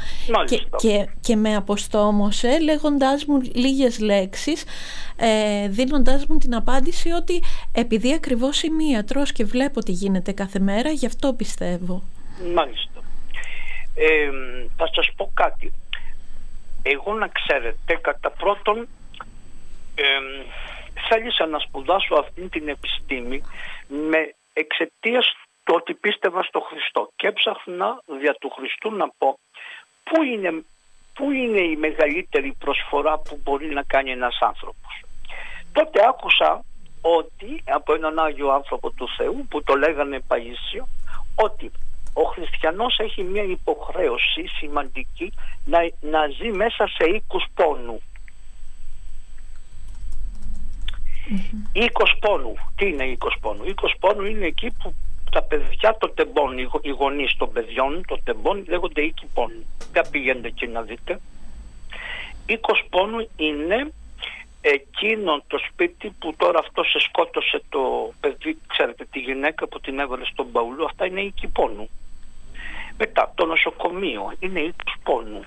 Και, 0.45 0.57
και, 0.77 1.07
και 1.19 1.35
με 1.35 1.55
αποστόμωσε 2.11 2.59
λέγοντάς 2.59 3.25
μου 3.25 3.41
λίγες 3.41 3.99
λέξεις 3.99 4.65
ε, 5.17 5.67
δίνοντάς 5.67 6.25
μου 6.25 6.37
την 6.37 6.55
απάντηση 6.55 7.11
ότι 7.11 7.43
επειδή 7.73 8.13
ακριβώς 8.13 8.63
είμαι 8.63 8.83
ιατρός 8.83 9.31
και 9.31 9.45
βλέπω 9.45 9.79
τι 9.79 9.91
γίνεται 9.91 10.31
κάθε 10.31 10.59
μέρα 10.59 10.89
γι' 10.89 11.05
αυτό 11.05 11.33
πιστεύω. 11.33 12.03
Μάλιστα 12.53 12.99
ε, 13.95 14.29
θα 14.77 14.89
σας 14.93 15.09
πω 15.15 15.31
κάτι. 15.33 15.71
Εγώ 16.81 17.13
να 17.13 17.27
ξέρετε, 17.27 17.95
κατά 18.01 18.29
πρώτον, 18.29 18.87
ε, 19.95 20.03
θέλησα 21.09 21.45
να 21.45 21.59
σπουδάσω 21.59 22.15
αυτή 22.15 22.49
την 22.49 22.67
επιστήμη 22.67 23.41
με 23.87 24.35
εξαιτίας 24.53 25.25
του 25.63 25.73
ότι 25.77 25.93
πίστευα 25.93 26.43
στο 26.43 26.59
Χριστό 26.59 27.11
και 27.15 27.27
έψαχνα 27.27 28.01
δια 28.19 28.33
του 28.39 28.49
Χριστού 28.49 28.91
να 28.91 29.09
πω 29.17 29.39
πού 30.03 30.23
είναι, 30.23 30.63
πού 31.13 31.31
είναι 31.31 31.61
η 31.61 31.75
μεγαλύτερη 31.75 32.55
προσφορά 32.59 33.17
που 33.17 33.39
μπορεί 33.43 33.69
να 33.73 33.83
κάνει 33.83 34.11
ένας 34.11 34.37
άνθρωπος; 34.41 35.03
Τότε 35.71 35.99
άκουσα 36.07 36.63
ότι 37.01 37.63
από 37.65 37.93
έναν 37.93 38.19
Άγιο 38.19 38.49
άνθρωπο 38.51 38.91
του 38.91 39.07
Θεού 39.17 39.45
που 39.49 39.63
το 39.63 39.75
λέγανε 39.75 40.19
Παΐσιο 40.27 40.85
ότι 41.35 41.71
ο 42.13 42.23
χριστιανός 42.23 42.99
έχει 42.99 43.23
μια 43.23 43.43
υποχρέωση 43.43 44.47
σημαντική 44.47 45.33
να, 45.65 45.79
να 46.01 46.27
ζει 46.27 46.51
μέσα 46.51 46.87
σε 46.87 47.09
οίκους 47.09 47.45
πόνου. 47.53 48.01
Mm-hmm. 51.29 51.69
Οίκος 51.71 52.17
πόνου. 52.19 52.53
Τι 52.75 52.87
είναι 52.87 53.03
οίκος 53.03 53.37
πόνου; 53.41 53.63
Οίκος 53.63 53.95
πόνου 53.99 54.25
είναι 54.25 54.45
εκεί 54.45 54.71
που 54.71 54.93
τα 55.31 55.41
παιδιά 55.43 55.97
των 55.99 56.13
τεμπών, 56.13 56.57
οι 56.81 56.89
γονείς 56.89 57.35
των 57.37 57.51
παιδιών 57.51 58.05
των 58.07 58.23
τεμπών 58.23 58.65
λέγονται 58.67 59.01
οίκοι 59.01 59.25
πόνου. 59.33 59.65
Δεν 59.91 60.09
πηγαίνετε 60.11 60.47
εκεί 60.47 60.67
να 60.67 60.81
δείτε. 60.81 61.19
Οίκος 62.45 62.83
πόνου 62.89 63.29
είναι 63.35 63.91
εκείνο 64.61 65.43
το 65.47 65.57
σπίτι 65.57 66.15
που 66.19 66.33
τώρα 66.37 66.59
αυτό 66.59 66.83
σε 66.83 66.99
σκότωσε 66.99 67.61
το 67.69 68.13
παιδί, 68.19 68.57
ξέρετε 68.67 69.05
τη 69.11 69.19
γυναίκα 69.19 69.67
που 69.67 69.79
την 69.79 69.99
έβαλε 69.99 70.25
στον 70.25 70.51
Παουλού, 70.51 70.85
αυτά 70.85 71.05
είναι 71.05 71.21
οίκοι 71.21 71.47
πόνου. 71.47 71.89
Μετά 72.97 73.31
το 73.35 73.45
νοσοκομείο 73.45 74.33
είναι 74.39 74.59
οίκος 74.59 74.95
πόνου. 75.03 75.43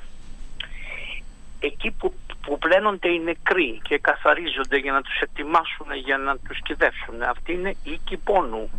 Εκεί 1.60 1.90
που, 1.90 2.14
που 2.42 2.58
πλένονται 2.58 3.08
οι 3.08 3.18
νεκροί 3.18 3.80
και 3.82 3.98
καθαρίζονται 3.98 4.76
για 4.76 4.92
να 4.92 5.02
τους 5.02 5.20
ετοιμάσουν 5.20 5.86
για 6.04 6.16
να 6.16 6.36
τους 6.36 6.62
κυδεύσουν. 6.62 7.22
Αυτή 7.22 7.52
είναι 7.52 7.76
οίκη 7.84 8.16
πόνου. 8.16 8.70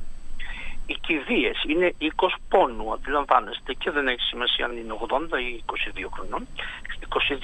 Οι 0.85 0.93
κηδείες 0.93 1.63
είναι 1.67 1.93
οίκος 1.97 2.35
πόνου, 2.49 2.93
αντιλαμβάνεστε, 2.93 3.73
και 3.73 3.91
δεν 3.91 4.07
έχει 4.07 4.21
σημασία 4.21 4.65
αν 4.65 4.77
είναι 4.77 4.95
80 4.99 5.39
ή 5.39 5.63
22 5.65 6.09
χρονών. 6.13 6.47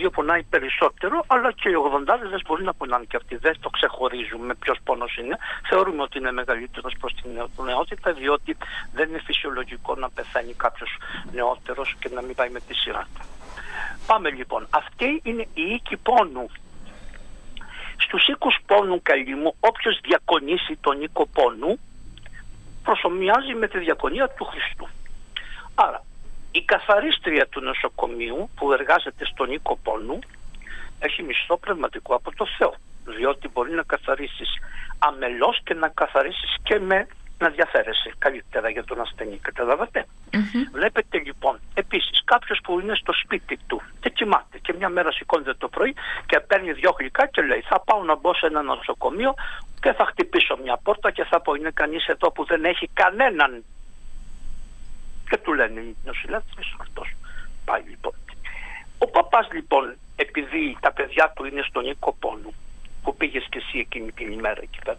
22 0.05 0.11
πονάει 0.11 0.43
περισσότερο, 0.43 1.23
αλλά 1.27 1.51
και 1.51 1.69
οι 1.69 1.73
80 1.73 2.29
δεν 2.29 2.41
μπορεί 2.47 2.63
να 2.63 2.73
πονάνε 2.73 3.05
και 3.05 3.15
αυτοί. 3.15 3.35
Δεν 3.35 3.55
το 3.59 3.69
ξεχωρίζουμε 3.69 4.55
ποιος 4.55 4.77
πόνος 4.83 5.17
είναι. 5.17 5.37
Θεωρούμε 5.69 6.01
ότι 6.01 6.17
είναι 6.17 6.31
μεγαλύτερος 6.31 6.93
προς 6.99 7.13
την 7.13 7.31
νεότητα, 7.65 8.13
διότι 8.13 8.57
δεν 8.93 9.09
είναι 9.09 9.21
φυσιολογικό 9.25 9.95
να 9.95 10.09
πεθαίνει 10.09 10.53
κάποιος 10.53 10.97
νεότερος 11.31 11.95
και 11.99 12.09
να 12.13 12.21
μην 12.21 12.35
πάει 12.35 12.49
με 12.49 12.59
τη 12.59 12.73
σειρά 12.73 13.07
του. 13.13 13.21
Πάμε 14.07 14.29
λοιπόν. 14.29 14.67
Αυτή 14.69 15.21
είναι 15.23 15.47
η 15.53 15.61
οίκη 15.61 15.97
πόνου. 15.97 16.49
Στους 17.97 18.27
οίκους 18.27 18.57
πόνου 18.65 19.01
καλή 19.01 19.35
μου, 19.35 19.55
όποιος 19.59 19.99
διακονήσει 20.01 20.77
τον 20.81 21.01
οίκο 21.01 21.27
πόνου, 21.27 21.79
προσωμιάζει 22.83 23.53
με 23.53 23.67
τη 23.67 23.79
διακονία 23.79 24.27
του 24.27 24.45
Χριστού. 24.45 24.87
Άρα, 25.75 26.03
η 26.51 26.61
καθαρίστρια 26.61 27.47
του 27.47 27.61
νοσοκομείου 27.61 28.49
που 28.55 28.73
εργάζεται 28.73 29.25
στον 29.25 29.51
οίκο 29.51 29.77
πόνου 29.83 30.19
έχει 30.99 31.23
μισθό 31.23 31.57
πνευματικό 31.57 32.15
από 32.15 32.35
το 32.35 32.45
Θεό. 32.57 32.73
Διότι 33.05 33.47
μπορεί 33.47 33.71
να 33.71 33.83
καθαρίσεις 33.83 34.49
αμελώς 34.99 35.61
και 35.63 35.73
να 35.73 35.87
καθαρίσεις 35.87 36.55
και 36.63 36.79
με 36.79 37.07
να 37.41 37.49
διαφέρεσαι 37.49 38.11
καλύτερα 38.17 38.69
για 38.69 38.83
τον 38.83 39.01
ασθενή. 39.01 39.37
Καταλάβατε. 39.37 40.05
Βλέπετε 40.71 41.17
λοιπόν 41.17 41.59
επίσης 41.73 42.23
κάποιος 42.23 42.59
που 42.63 42.79
είναι 42.79 42.95
στο 42.95 43.13
σπίτι 43.13 43.59
του 43.67 43.81
και 43.99 44.09
κοιμάται 44.09 44.57
και 44.61 44.73
μια 44.77 44.89
μέρα 44.89 45.11
σηκώνεται 45.11 45.53
το 45.53 45.67
πρωί 45.67 45.93
και 46.25 46.39
παίρνει 46.39 46.71
δυο 46.71 46.95
γλυκά 46.99 47.27
και 47.27 47.41
λέει 47.41 47.61
θα 47.61 47.79
πάω 47.79 48.03
να 48.03 48.15
μπω 48.15 48.33
σε 48.33 48.45
ένα 48.45 48.61
νοσοκομείο 48.61 49.33
και 49.81 49.91
θα 49.93 50.05
χτυπήσω 50.05 50.57
μια 50.63 50.77
πόρτα 50.83 51.11
και 51.11 51.23
θα 51.23 51.41
πω 51.41 51.53
είναι 51.53 51.71
κανείς 51.73 52.05
εδώ 52.05 52.31
που 52.31 52.45
δεν 52.45 52.65
έχει 52.65 52.89
κανέναν. 52.93 53.63
Και 55.29 55.37
του 55.37 55.53
λένε 55.53 55.79
οι 55.79 55.95
νοσηλεύτες 56.05 56.75
αυτός. 56.79 57.07
Πάει 57.65 57.81
λοιπόν. 57.89 58.13
Ο 58.97 59.07
παπάς 59.07 59.47
λοιπόν 59.51 59.95
επειδή 60.15 60.77
τα 60.79 60.91
παιδιά 60.93 61.33
του 61.35 61.45
είναι 61.45 61.61
στον 61.67 61.85
οίκο 61.85 62.15
πόνου 62.19 62.53
που 63.03 63.15
πήγες 63.15 63.45
και 63.49 63.57
εσύ 63.57 63.77
εκείνη 63.79 64.11
την 64.11 64.31
ημέρα 64.31 64.61
εκεί 64.61 64.79
πέρα 64.83 64.97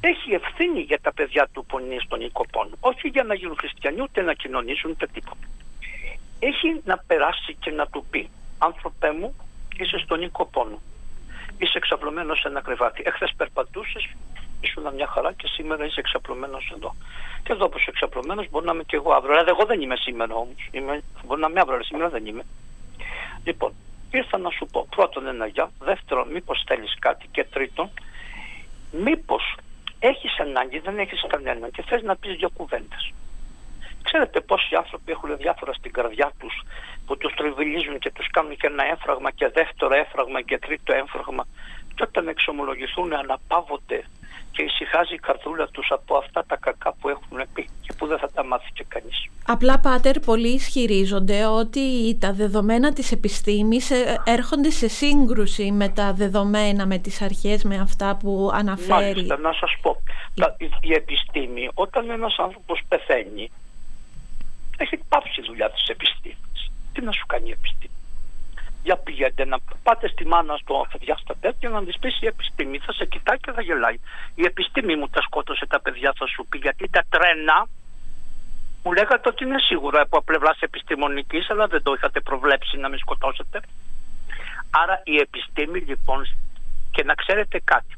έχει 0.00 0.32
ευθύνη 0.32 0.80
για 0.80 1.00
τα 1.00 1.12
παιδιά 1.12 1.48
του 1.52 1.64
που 1.64 1.78
είναι 1.78 1.96
στον 2.04 2.20
οίκο 2.20 2.46
πόνου. 2.46 2.76
Όχι 2.80 3.08
για 3.08 3.22
να 3.22 3.34
γίνουν 3.34 3.56
χριστιανοί 3.56 4.02
ούτε 4.02 4.22
να 4.22 4.34
κοινωνήσουν 4.34 4.90
ούτε 4.90 5.06
τίποτα. 5.06 5.46
Έχει 6.38 6.80
να 6.84 6.98
περάσει 7.06 7.54
και 7.60 7.70
να 7.70 7.86
του 7.86 8.04
πει 8.10 8.30
άνθρωπέ 8.58 9.12
μου 9.12 9.36
είσαι 9.76 9.98
στον 9.98 10.22
οίκο 10.22 10.46
πόνου 10.46 10.80
είσαι 11.58 11.78
εξαπλωμένος 11.78 12.40
σε 12.40 12.48
ένα 12.48 12.60
κρεβάτι. 12.60 13.02
Εχθές 13.04 13.32
περπατούσες, 13.36 14.08
ήσουν 14.60 14.94
μια 14.94 15.06
χαρά 15.06 15.32
και 15.32 15.46
σήμερα 15.46 15.84
είσαι 15.84 16.00
εξαπλωμένος 16.00 16.72
εδώ. 16.74 16.94
Και 17.42 17.52
εδώ 17.52 17.68
που 17.68 17.78
είσαι 17.78 17.90
εξαπλωμένος 17.90 18.50
μπορεί 18.50 18.66
να 18.66 18.72
είμαι 18.72 18.82
και 18.82 18.96
εγώ 18.96 19.12
αύριο. 19.12 19.30
Δηλαδή, 19.30 19.50
εγώ 19.50 19.64
δεν 19.64 19.80
είμαι 19.80 19.96
σήμερα 19.96 20.34
όμως. 20.34 20.70
Μπορεί 21.24 21.40
να 21.40 21.48
είμαι 21.48 21.60
αύριο, 21.60 21.74
αλλά 21.74 21.84
σήμερα 21.84 22.08
δεν 22.08 22.26
είμαι. 22.26 22.44
Λοιπόν, 23.44 23.72
ήρθα 24.10 24.38
να 24.38 24.50
σου 24.50 24.66
πω 24.72 24.86
πρώτον 24.96 25.26
ένα 25.26 25.46
γεια, 25.46 25.70
δεύτερον, 25.78 26.28
μήπως 26.28 26.64
θέλεις 26.66 26.96
κάτι 26.98 27.26
και 27.30 27.44
τρίτον, 27.44 27.90
μήπως 28.90 29.56
έχεις 30.08 30.38
ανάγκη, 30.38 30.78
δεν 30.78 30.98
έχεις 30.98 31.24
κανέναν 31.28 31.70
και 31.70 31.82
θες 31.82 32.02
να 32.02 32.16
πεις 32.16 32.36
δύο 32.36 32.50
κουβέντες. 32.56 33.12
Ξέρετε 34.02 34.40
πόσοι 34.40 34.74
άνθρωποι 34.74 35.12
έχουν 35.12 35.36
διάφορα 35.36 35.72
στην 35.72 35.92
καρδιά 35.92 36.32
τους 36.38 36.54
που 37.06 37.16
τους 37.16 37.34
τριβιλίζουν 37.34 37.98
και 37.98 38.10
τους 38.10 38.26
κάνουν 38.30 38.56
και 38.56 38.66
ένα 38.66 38.84
έφραγμα 38.84 39.30
και 39.30 39.48
δεύτερο 39.48 39.94
έφραγμα 39.94 40.40
και 40.42 40.58
τρίτο 40.58 40.92
έφραγμα. 40.92 41.44
Και 41.94 42.02
όταν 42.02 42.28
εξομολογηθούν, 42.28 43.12
αναπαύονται 43.12 44.04
και 44.56 44.62
ησυχάζει 44.62 45.14
η 45.14 45.18
καρδούλα 45.18 45.68
τους 45.68 45.90
από 45.90 46.16
αυτά 46.16 46.44
τα 46.46 46.56
κακά 46.56 46.92
που 47.00 47.08
έχουν 47.08 47.48
πει 47.52 47.68
και 47.80 47.92
που 47.98 48.06
δεν 48.06 48.18
θα 48.18 48.30
τα 48.30 48.44
μάθει 48.44 48.70
και 48.72 48.84
κανείς. 48.88 49.28
Απλά, 49.46 49.78
Πάτερ, 49.78 50.20
πολλοί 50.20 50.48
ισχυρίζονται 50.48 51.46
ότι 51.46 52.16
τα 52.20 52.32
δεδομένα 52.32 52.92
της 52.92 53.12
επιστήμης 53.12 53.90
ε, 53.90 54.22
έρχονται 54.24 54.70
σε 54.70 54.88
σύγκρουση 54.88 55.72
με 55.72 55.88
τα 55.88 56.12
δεδομένα, 56.12 56.86
με 56.86 56.98
τις 56.98 57.22
αρχές, 57.22 57.64
με 57.64 57.76
αυτά 57.76 58.16
που 58.16 58.50
αναφέρει. 58.52 59.14
Μάλιστα, 59.14 59.38
να 59.38 59.52
σας 59.52 59.76
πω. 59.82 60.02
Η, 60.58 60.70
η 60.80 60.92
επιστήμη, 60.92 61.68
όταν 61.74 62.10
ένας 62.10 62.36
άνθρωπος 62.38 62.80
πεθαίνει, 62.88 63.50
έχει 64.76 64.96
πάψει 65.08 65.40
η 65.40 65.44
δουλειά 65.46 65.70
της 65.70 65.88
επιστήμης. 65.88 66.70
Τι 66.92 67.00
να 67.02 67.12
σου 67.12 67.26
κάνει 67.26 67.48
η 67.48 67.50
επιστήμη; 67.58 67.94
Για 68.86 68.96
πηγαίνετε 68.96 69.44
να 69.44 69.58
πάτε 69.82 70.08
στη 70.08 70.26
μάνα 70.26 70.56
στο 70.56 70.86
παιδιά 70.92 71.16
στα 71.16 71.34
τέτοια 71.40 71.68
να 71.68 71.84
της 71.84 71.98
πεις 71.98 72.20
η 72.20 72.26
επιστήμη. 72.26 72.78
Θα 72.78 72.92
σε 72.92 73.04
κοιτάει 73.04 73.38
και 73.38 73.52
θα 73.52 73.62
γελάει. 73.62 73.98
Η 74.34 74.44
επιστήμη 74.44 74.96
μου 74.96 75.08
τα 75.08 75.20
σκότωσε 75.22 75.66
τα 75.66 75.80
παιδιά, 75.80 76.12
θα 76.18 76.26
σου 76.26 76.46
πει 76.48 76.58
γιατί 76.58 76.88
τα 76.90 77.02
τρένα 77.08 77.68
μου 78.82 78.92
λέγατε 78.92 79.28
ότι 79.28 79.44
είναι 79.44 79.58
σίγουρα 79.58 80.00
από 80.00 80.22
πλευράς 80.22 80.58
επιστημονικής, 80.60 81.50
αλλά 81.50 81.66
δεν 81.66 81.82
το 81.82 81.92
είχατε 81.92 82.20
προβλέψει 82.20 82.76
να 82.76 82.88
με 82.88 82.96
σκοτώσετε. 82.96 83.60
Άρα 84.70 85.00
η 85.04 85.16
επιστήμη 85.16 85.78
λοιπόν, 85.78 86.26
και 86.90 87.04
να 87.04 87.14
ξέρετε 87.14 87.60
κάτι, 87.64 87.94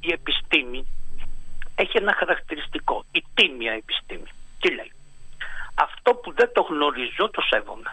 η 0.00 0.12
επιστήμη 0.12 0.86
έχει 1.74 1.96
ένα 1.96 2.14
χαρακτηριστικό, 2.18 3.04
η 3.12 3.24
τίμια 3.34 3.72
επιστήμη. 3.72 4.28
Τι 4.60 4.74
λέει; 4.74 4.92
Αυτό 5.74 6.14
που 6.14 6.32
δεν 6.32 6.50
το 6.54 6.62
γνωρίζω 6.62 7.30
το 7.30 7.40
σέβομαι. 7.50 7.90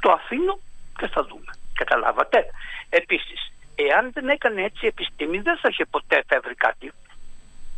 Το 0.00 0.10
αφήνω 0.12 0.58
και 0.98 1.06
θα 1.06 1.22
δούμε. 1.24 1.52
Καταλάβατε; 1.74 2.46
Επίσης, 2.88 3.52
εάν 3.74 4.10
δεν 4.12 4.28
έκανε 4.28 4.62
έτσι 4.62 4.84
η 4.84 4.86
επιστήμη 4.86 5.38
δεν 5.38 5.56
θα 5.56 5.68
είχε 5.70 5.84
ποτέ 5.84 6.16
εφεύρει 6.16 6.54
κάτι. 6.54 6.92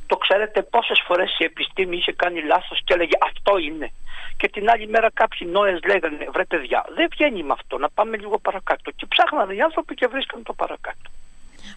Το 0.07 0.17
ξέρετε 0.17 0.63
πόσες 0.63 1.03
φορές 1.07 1.39
η 1.39 1.45
επιστήμη 1.45 1.97
είχε 1.97 2.13
κάνει 2.13 2.43
λάθος 2.43 2.81
και 2.85 2.95
έλεγε 2.95 3.17
αυτό 3.23 3.59
είναι. 3.59 3.93
Και 4.37 4.49
την 4.49 4.71
άλλη 4.71 4.89
μέρα 4.89 5.11
κάποιοι 5.15 5.49
νόες 5.51 5.81
λέγανε 5.87 6.29
βρε 6.33 6.45
παιδιά 6.45 6.85
δεν 6.95 7.09
βγαίνει 7.11 7.43
με 7.43 7.53
αυτό 7.53 7.79
να 7.79 7.89
πάμε 7.91 8.17
λίγο 8.17 8.39
παρακάτω. 8.39 8.91
Και 8.91 9.07
ψάχνανε 9.07 9.55
οι 9.55 9.61
άνθρωποι 9.61 9.95
και 9.95 10.07
βρίσκαν 10.07 10.43
το 10.43 10.53
παρακάτω. 10.53 11.11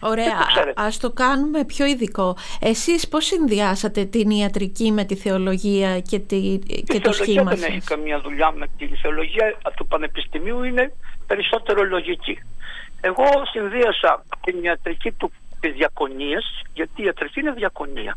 Ωραία, 0.00 0.38
ας 0.74 0.98
το 0.98 1.10
κάνουμε 1.10 1.64
πιο 1.64 1.86
ειδικό. 1.86 2.36
Εσείς 2.60 3.08
πώς 3.08 3.24
συνδυάσατε 3.24 4.04
την 4.04 4.30
ιατρική 4.30 4.92
με 4.92 5.04
τη 5.04 5.14
θεολογία 5.14 6.00
και, 6.00 6.18
τη, 6.18 6.58
και 6.86 7.00
το 7.00 7.12
σχήμα 7.12 7.50
σας; 7.50 7.60
δεν 7.60 7.70
έχει 7.70 7.86
καμία 7.86 8.20
δουλειά 8.20 8.50
με 8.50 8.66
τη 8.78 8.86
θεολογία 8.86 9.54
του 9.76 9.86
Πανεπιστημίου, 9.86 10.62
είναι 10.62 10.92
περισσότερο 11.26 11.82
λογική. 11.84 12.38
Εγώ 13.00 13.24
συνδύασα 13.52 14.24
την 14.44 14.62
ιατρική 14.62 15.12
του 15.12 15.32
τις 15.60 15.72
διακονίες, 15.72 16.62
γιατί 16.74 17.02
η 17.02 17.04
ιατρική 17.04 17.40
είναι 17.40 17.52
διακονία 17.52 18.16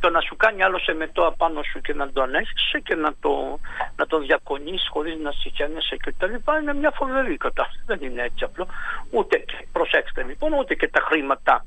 το 0.00 0.10
να 0.10 0.20
σου 0.20 0.36
κάνει 0.36 0.62
άλλο 0.62 0.78
σε 0.78 0.92
μετό 0.94 1.26
απάνω 1.26 1.62
σου 1.62 1.80
και 1.80 1.94
να 1.94 2.12
το 2.12 2.22
ανέχεσαι 2.22 2.78
και 2.84 2.94
να 2.94 3.14
το, 3.20 3.58
να 3.96 4.06
το 4.06 4.18
διακονείς 4.18 4.88
χωρίς 4.90 5.16
να 5.18 5.32
συγχαίνεσαι 5.32 5.96
και 5.96 6.12
τα 6.18 6.26
λοιπά 6.26 6.58
είναι 6.58 6.74
μια 6.74 6.90
φοβερή 6.90 7.36
κατάσταση. 7.36 7.82
Δεν 7.86 7.98
είναι 8.02 8.22
έτσι 8.22 8.44
απλό. 8.44 8.66
Ούτε, 9.10 9.44
προσέξτε 9.72 10.22
λοιπόν, 10.22 10.52
ούτε 10.52 10.74
και 10.74 10.88
τα 10.88 11.00
χρήματα, 11.00 11.64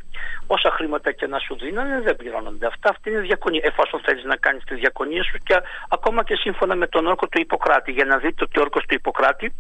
όσα 0.47 0.71
χρήματα 0.71 1.11
και 1.11 1.27
να 1.27 1.39
σου 1.39 1.55
δίνανε 1.55 2.01
δεν 2.01 2.15
πληρώνονται. 2.15 2.65
Αυτά 2.65 2.89
αυτή 2.89 3.09
είναι 3.09 3.19
διακονία. 3.19 3.61
Εφόσον 3.63 3.99
θέλεις 3.99 4.23
να 4.23 4.35
κάνεις 4.35 4.63
τη 4.63 4.75
διακονία 4.75 5.23
σου 5.23 5.37
και 5.37 5.61
ακόμα 5.89 6.23
και 6.23 6.35
σύμφωνα 6.35 6.75
με 6.75 6.87
τον 6.87 7.07
όρκο 7.07 7.27
του 7.27 7.39
Ιπποκράτη, 7.39 7.91
για 7.91 8.05
να 8.05 8.17
δείτε 8.17 8.43
ότι 8.43 8.59
ο 8.59 8.61
όρκος 8.61 8.85
του 8.85 8.93
Ιπποκράτη 8.93 9.53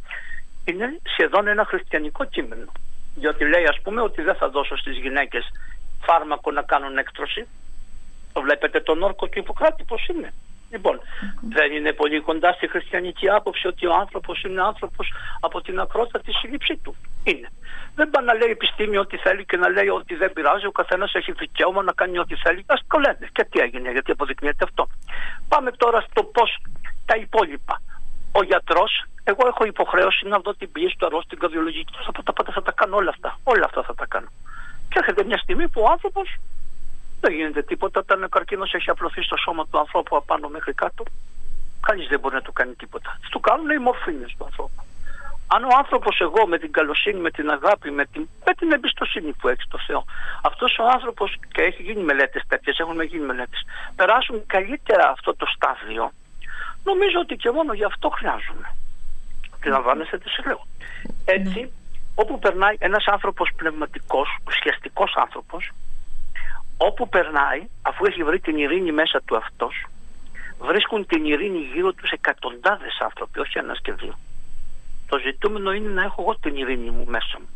είναι 0.65 0.99
σχεδόν 1.03 1.47
ένα 1.47 1.65
χριστιανικό 1.65 2.25
κείμενο. 2.25 2.71
Διότι 3.15 3.45
λέει 3.45 3.65
ας 3.65 3.81
πούμε 3.81 4.01
ότι 4.01 4.21
δεν 4.21 4.35
θα 4.35 4.49
δώσω 4.49 4.77
στις 4.77 4.97
γυναίκες 4.97 5.51
φάρμακο 6.01 6.51
να 6.51 6.61
κάνουν 6.61 6.97
έκτρωση 6.97 7.47
το 8.33 8.41
βλέπετε 8.41 8.79
τον 8.79 9.03
όρκο 9.03 9.27
του 9.27 9.39
Ιπποκράτη 9.39 9.83
πώς 9.83 10.07
είναι. 10.07 10.33
Λοιπόν, 10.71 10.99
δεν 11.49 11.71
είναι 11.71 11.93
πολύ 11.93 12.19
κοντά 12.19 12.51
στη 12.53 12.67
χριστιανική 12.67 13.29
άποψη 13.29 13.67
ότι 13.67 13.85
ο 13.85 13.93
άνθρωπος 13.93 14.43
είναι 14.43 14.61
άνθρωπος 14.61 15.13
από 15.39 15.61
την 15.61 15.79
ακρότατη 15.79 16.31
σύλληψή 16.31 16.77
του. 16.83 16.95
Είναι. 17.23 17.49
Δεν 17.95 18.09
πάει 18.09 18.25
να 18.25 18.33
λέει 18.33 18.49
επιστήμη 18.49 18.97
ό,τι 18.97 19.17
θέλει 19.17 19.45
και 19.45 19.57
να 19.57 19.69
λέει 19.69 19.87
ότι 19.87 20.15
δεν 20.15 20.33
πειράζει. 20.33 20.65
Ο 20.65 20.71
καθένας 20.71 21.13
έχει 21.13 21.31
δικαίωμα 21.31 21.83
να 21.83 21.91
κάνει 21.91 22.19
ό,τι 22.19 22.35
θέλει. 22.35 22.59
Α 22.59 22.75
το 22.87 22.99
λένε. 22.99 23.27
Και 23.31 23.43
τι 23.43 23.59
έγινε, 23.59 23.91
γιατί 23.91 24.11
αποδεικνύεται 24.11 24.63
αυτό. 24.63 24.87
Πάμε 25.47 25.71
τώρα 25.71 26.01
στο 26.01 26.23
πώς 26.23 26.57
τα 27.05 27.15
υπόλοιπα. 27.17 27.81
Ο 28.31 28.43
γιατρός, 28.43 29.03
εγώ 29.23 29.47
έχω 29.47 29.65
υποχρέωση 29.65 30.27
να 30.27 30.39
δω 30.39 30.53
την 30.53 30.71
πίεση 30.71 30.95
του 30.97 31.05
αρρώστου, 31.05 31.27
την 31.27 31.39
καρδιολογική. 31.39 31.93
Θα, 32.05 32.33
θα, 32.45 32.51
θα 32.53 32.61
τα 32.61 32.71
κάνω 32.71 32.95
όλα 32.95 33.09
αυτά. 33.09 33.39
Όλα 33.43 33.65
αυτά 33.65 33.83
θα 33.83 33.95
τα 33.95 34.05
κάνω. 34.05 34.27
Και 34.89 34.97
έρχεται 34.99 35.23
μια 35.23 35.37
στιγμή 35.37 35.69
που 35.69 35.81
ο 35.81 35.91
άνθρωπος 35.91 36.35
δεν 37.19 37.33
γίνεται 37.33 37.61
τίποτα 37.63 37.99
όταν 37.99 38.23
ο 38.23 38.27
καρκίνος 38.27 38.73
έχει 38.73 38.89
απλωθεί 38.89 39.21
στο 39.21 39.37
σώμα 39.37 39.67
του 39.67 39.79
ανθρώπου 39.79 40.15
απάνω 40.15 40.47
μέχρι 40.47 40.73
κάτω. 40.73 41.03
Κανείς 41.81 42.07
δεν 42.07 42.19
μπορεί 42.19 42.35
να 42.35 42.41
του 42.41 42.53
κάνει 42.53 42.73
τίποτα. 42.73 43.19
Τους 43.29 43.41
κάνουν 43.41 43.69
οι 43.69 43.77
μορφήνες 43.77 44.35
του 44.37 44.45
ανθρώπου. 44.45 44.83
Αν 45.47 45.63
ο 45.63 45.67
άνθρωπος, 45.77 46.19
εγώ 46.19 46.47
με 46.47 46.57
την 46.57 46.71
καλοσύνη, 46.71 47.19
με 47.19 47.31
την 47.31 47.49
αγάπη, 47.49 47.91
με 47.91 48.05
την, 48.05 48.27
με 48.45 48.53
την 48.53 48.71
εμπιστοσύνη 48.71 49.31
που 49.33 49.47
έχει 49.47 49.61
στο 49.61 49.77
Θεό, 49.87 50.05
αυτός 50.43 50.77
ο 50.79 50.83
άνθρωπος 50.95 51.37
και 51.53 51.61
έχει 51.61 51.81
γίνει 51.81 52.03
μελέτες 52.03 52.43
τέτοιες, 52.47 52.77
έχουν 52.79 53.01
γίνει 53.01 53.25
μελέτες, 53.25 53.65
περάσουν 53.95 54.45
καλύτερα 54.45 55.09
αυτό 55.09 55.35
το 55.35 55.45
στάδιο, 55.45 56.11
νομίζω 56.83 57.19
ότι 57.19 57.35
και 57.35 57.51
μόνο 57.51 57.73
γι' 57.73 57.83
αυτό 57.83 58.09
χρειάζομαι. 58.09 58.75
Αντιλαμβάνεστε 59.55 60.17
τι 60.17 60.29
σε 60.29 60.41
λέω. 60.45 60.67
Έτσι, 61.25 61.71
όπου 62.15 62.39
περνάει 62.39 62.75
ένας 62.79 63.05
άνθρωπος 63.05 63.49
πνευματικός, 63.55 64.37
ουσιαστικός 64.47 65.13
άνθρωπος, 65.15 65.71
όπου 66.87 67.09
περνάει, 67.09 67.61
αφού 67.81 68.05
έχει 68.05 68.23
βρει 68.23 68.39
την 68.39 68.57
ειρήνη 68.57 68.91
μέσα 68.91 69.21
του 69.25 69.35
αυτός, 69.35 69.85
βρίσκουν 70.59 71.05
την 71.05 71.25
ειρήνη 71.25 71.59
γύρω 71.73 71.93
τους 71.93 72.11
εκατοντάδες 72.11 72.97
άνθρωποι, 72.99 73.39
όχι 73.39 73.57
ένας 73.57 73.79
και 73.81 73.91
δύο. 73.91 74.19
Το 75.07 75.17
ζητούμενο 75.19 75.71
είναι 75.71 75.89
να 75.89 76.03
έχω 76.03 76.21
εγώ 76.21 76.35
την 76.35 76.55
ειρήνη 76.55 76.89
μου 76.89 77.05
μέσα 77.07 77.37
μου. 77.39 77.49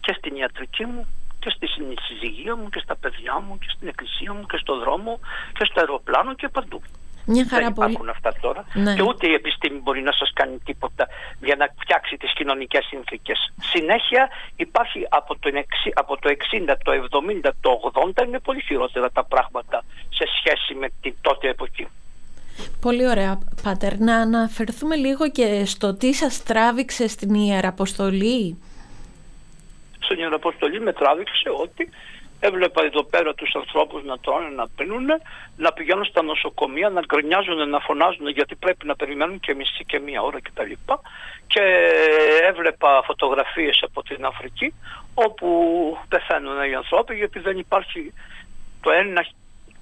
Και 0.00 0.12
στην 0.12 0.36
ιατρική 0.36 0.84
μου 0.84 1.06
και 1.38 1.50
στη 1.50 1.66
συζυγία 2.06 2.56
μου 2.56 2.68
και 2.68 2.80
στα 2.80 2.96
παιδιά 2.96 3.40
μου 3.40 3.58
και 3.58 3.66
στην 3.74 3.88
εκκλησία 3.88 4.32
μου 4.32 4.46
και 4.46 4.56
στο 4.56 4.78
δρόμο 4.78 5.20
και 5.52 5.64
στο 5.64 5.80
αεροπλάνο 5.80 6.34
και 6.34 6.48
παντού. 6.48 6.82
Μια 7.30 7.46
χαρά 7.50 7.70
Δεν 7.70 7.72
υπάρχουν 7.72 8.08
αυτά 8.08 8.34
τώρα 8.40 8.64
ναι. 8.74 8.94
και 8.94 9.02
ούτε 9.02 9.28
η 9.28 9.32
επιστήμη 9.32 9.78
μπορεί 9.78 10.02
να 10.02 10.12
σας 10.12 10.30
κάνει 10.34 10.58
τίποτα 10.64 11.08
για 11.40 11.56
να 11.56 11.66
φτιάξει 11.80 12.16
τις 12.16 12.32
κοινωνικές 12.32 12.84
συνθήκες. 12.84 13.52
Συνέχεια 13.62 14.28
υπάρχει 14.56 15.06
από 15.08 15.38
το, 15.38 15.50
60, 15.54 15.58
από 15.94 16.16
το 16.20 16.28
60, 16.68 16.74
το 16.84 16.92
70, 17.42 17.50
το 17.60 17.70
80 18.16 18.26
είναι 18.26 18.38
πολύ 18.38 18.62
χειρότερα 18.62 19.10
τα 19.10 19.24
πράγματα 19.24 19.84
σε 20.08 20.24
σχέση 20.38 20.74
με 20.74 20.88
την 21.00 21.14
τότε 21.20 21.48
εποχή. 21.48 21.88
Πολύ 22.80 23.08
ωραία, 23.08 23.38
Πάτερ. 23.62 23.98
Να 23.98 24.16
αναφερθούμε 24.16 24.96
λίγο 24.96 25.30
και 25.30 25.64
στο 25.64 25.94
τι 25.94 26.12
σας 26.12 26.42
τράβηξε 26.42 27.08
στην 27.08 27.34
Ιεραποστολή. 27.34 28.58
Στην 29.98 30.18
Ιεραποστολή 30.18 30.80
με 30.80 30.92
τράβηξε 30.92 31.48
ότι 31.62 31.90
έβλεπα 32.40 32.84
εδώ 32.84 33.02
πέρα 33.04 33.34
τους 33.34 33.54
ανθρώπους 33.54 34.04
να 34.04 34.18
τρώνε, 34.18 34.48
να 34.48 34.68
πίνουν, 34.76 35.06
να 35.56 35.72
πηγαίνουν 35.72 36.04
στα 36.04 36.22
νοσοκομεία, 36.22 36.88
να 36.88 37.00
γκρινιάζουν, 37.00 37.68
να 37.68 37.80
φωνάζουν 37.80 38.28
γιατί 38.28 38.54
πρέπει 38.56 38.86
να 38.86 38.96
περιμένουν 38.96 39.40
και 39.40 39.54
μισή 39.54 39.84
και 39.84 39.98
μία 40.00 40.22
ώρα 40.22 40.40
κτλ. 40.40 40.72
Και 41.46 41.62
έβλεπα 42.48 43.02
φωτογραφίες 43.04 43.82
από 43.82 44.02
την 44.02 44.24
Αφρική 44.24 44.74
όπου 45.14 45.48
πεθαίνουν 46.08 46.70
οι 46.70 46.74
άνθρωποι 46.74 47.14
γιατί 47.14 47.38
δεν 47.38 47.58
υπάρχει 47.58 48.12
το 48.80 48.90
ένα 48.90 49.24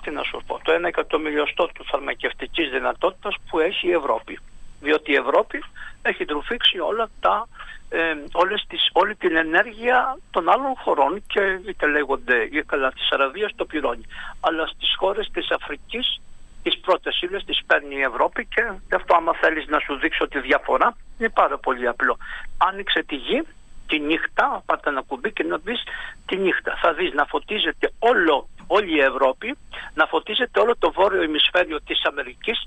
τι 0.03 0.11
να 0.11 0.23
σου 0.23 0.43
πω, 0.47 0.61
το 0.62 0.73
ένα 0.73 0.88
εκατομμυριωστό 0.88 1.67
του 1.75 1.85
φαρμακευτικής 1.85 2.71
δυνατότητας 2.71 3.35
που 3.50 3.59
έχει 3.59 3.88
η 3.88 3.93
Ευρώπη. 3.93 4.38
Διότι 4.80 5.12
η 5.12 5.14
Ευρώπη 5.14 5.64
έχει 6.02 6.25
τρουφήξει 6.25 6.78
όλα 6.78 7.08
τα, 7.20 7.49
ε, 7.88 8.14
όλες 8.32 8.64
τις, 8.68 8.90
όλη 8.92 9.14
την 9.14 9.37
ενέργεια 9.37 10.18
των 10.30 10.49
άλλων 10.49 10.75
χωρών 10.76 11.23
και 11.26 11.61
είτε 11.68 11.87
λέγονται 11.87 12.49
ή 12.50 12.62
καλά 12.66 12.92
της 12.92 13.11
Αραβίας 13.11 13.52
το 13.56 13.64
πληρώνει. 13.64 14.04
Αλλά 14.40 14.66
στις 14.66 14.94
χώρες 14.99 15.30
της 15.32 15.50
Αφρικής 15.50 16.20
τις 16.62 16.78
πρώτες 16.78 17.20
ύλες 17.20 17.44
τις 17.44 17.61
παίρνει 17.66 17.94
η 17.94 18.00
Ευρώπη 18.00 18.47
και 18.47 18.62
γι' 18.88 18.94
αυτό 18.94 19.16
άμα 19.16 19.32
θέλεις 19.32 19.66
να 19.66 19.78
σου 19.78 19.99
δείξω 19.99 20.28
τη 20.28 20.40
διαφορά 20.40 20.97
είναι 21.18 21.28
πάρα 21.28 21.58
πολύ 21.58 21.88
απλό. 21.88 22.16
Άνοιξε 22.58 23.02
τη 23.02 23.14
γη 23.14 23.42
τη 23.87 23.99
νύχτα, 23.99 24.62
πάτε 24.66 24.90
ένα 24.90 25.02
κουμπί 25.02 25.32
και 25.32 25.44
να 25.44 25.56
δεις 25.58 25.82
τη 26.26 26.37
νύχτα. 26.37 26.78
Θα 26.82 26.92
δεις 26.92 27.12
να 27.12 27.25
φωτίζεται 27.25 27.92
όλο, 27.99 28.49
όλη 28.76 28.96
η 28.96 29.00
Ευρώπη, 29.00 29.56
να 29.94 30.06
φωτίζεται 30.06 30.60
όλο 30.60 30.75
το 30.78 30.92
βόρειο 30.92 31.22
ημισφαίριο 31.22 31.78
της 31.80 32.04
Αμερικής, 32.04 32.58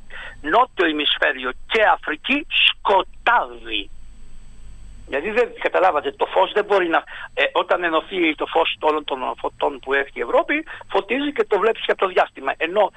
νότιο 0.41 0.85
ημισφαίριο 0.87 1.51
και 1.71 1.81
Αφρική 1.95 2.45
σκοτάδι. 2.67 3.89
Γιατί 5.13 5.29
δεν 5.37 5.47
καταλάβατε, 5.65 6.09
το 6.21 6.25
φως 6.33 6.49
δεν 6.57 6.65
μπορεί 6.67 6.87
να... 6.95 7.03
Ε, 7.33 7.43
όταν 7.61 7.83
ενωθεί 7.83 8.35
το 8.35 8.45
φως 8.53 8.69
όλων 8.79 9.03
των 9.03 9.19
φωτών 9.41 9.79
που 9.81 9.93
έχει 9.93 10.15
η 10.21 10.23
Ευρώπη, 10.27 10.55
φωτίζει 10.93 11.31
και 11.37 11.45
το 11.51 11.55
βλέπεις 11.59 11.81
και 11.85 11.91
από 11.91 12.01
το 12.05 12.07
διάστημα. 12.07 12.51
Ενώ 12.57 12.91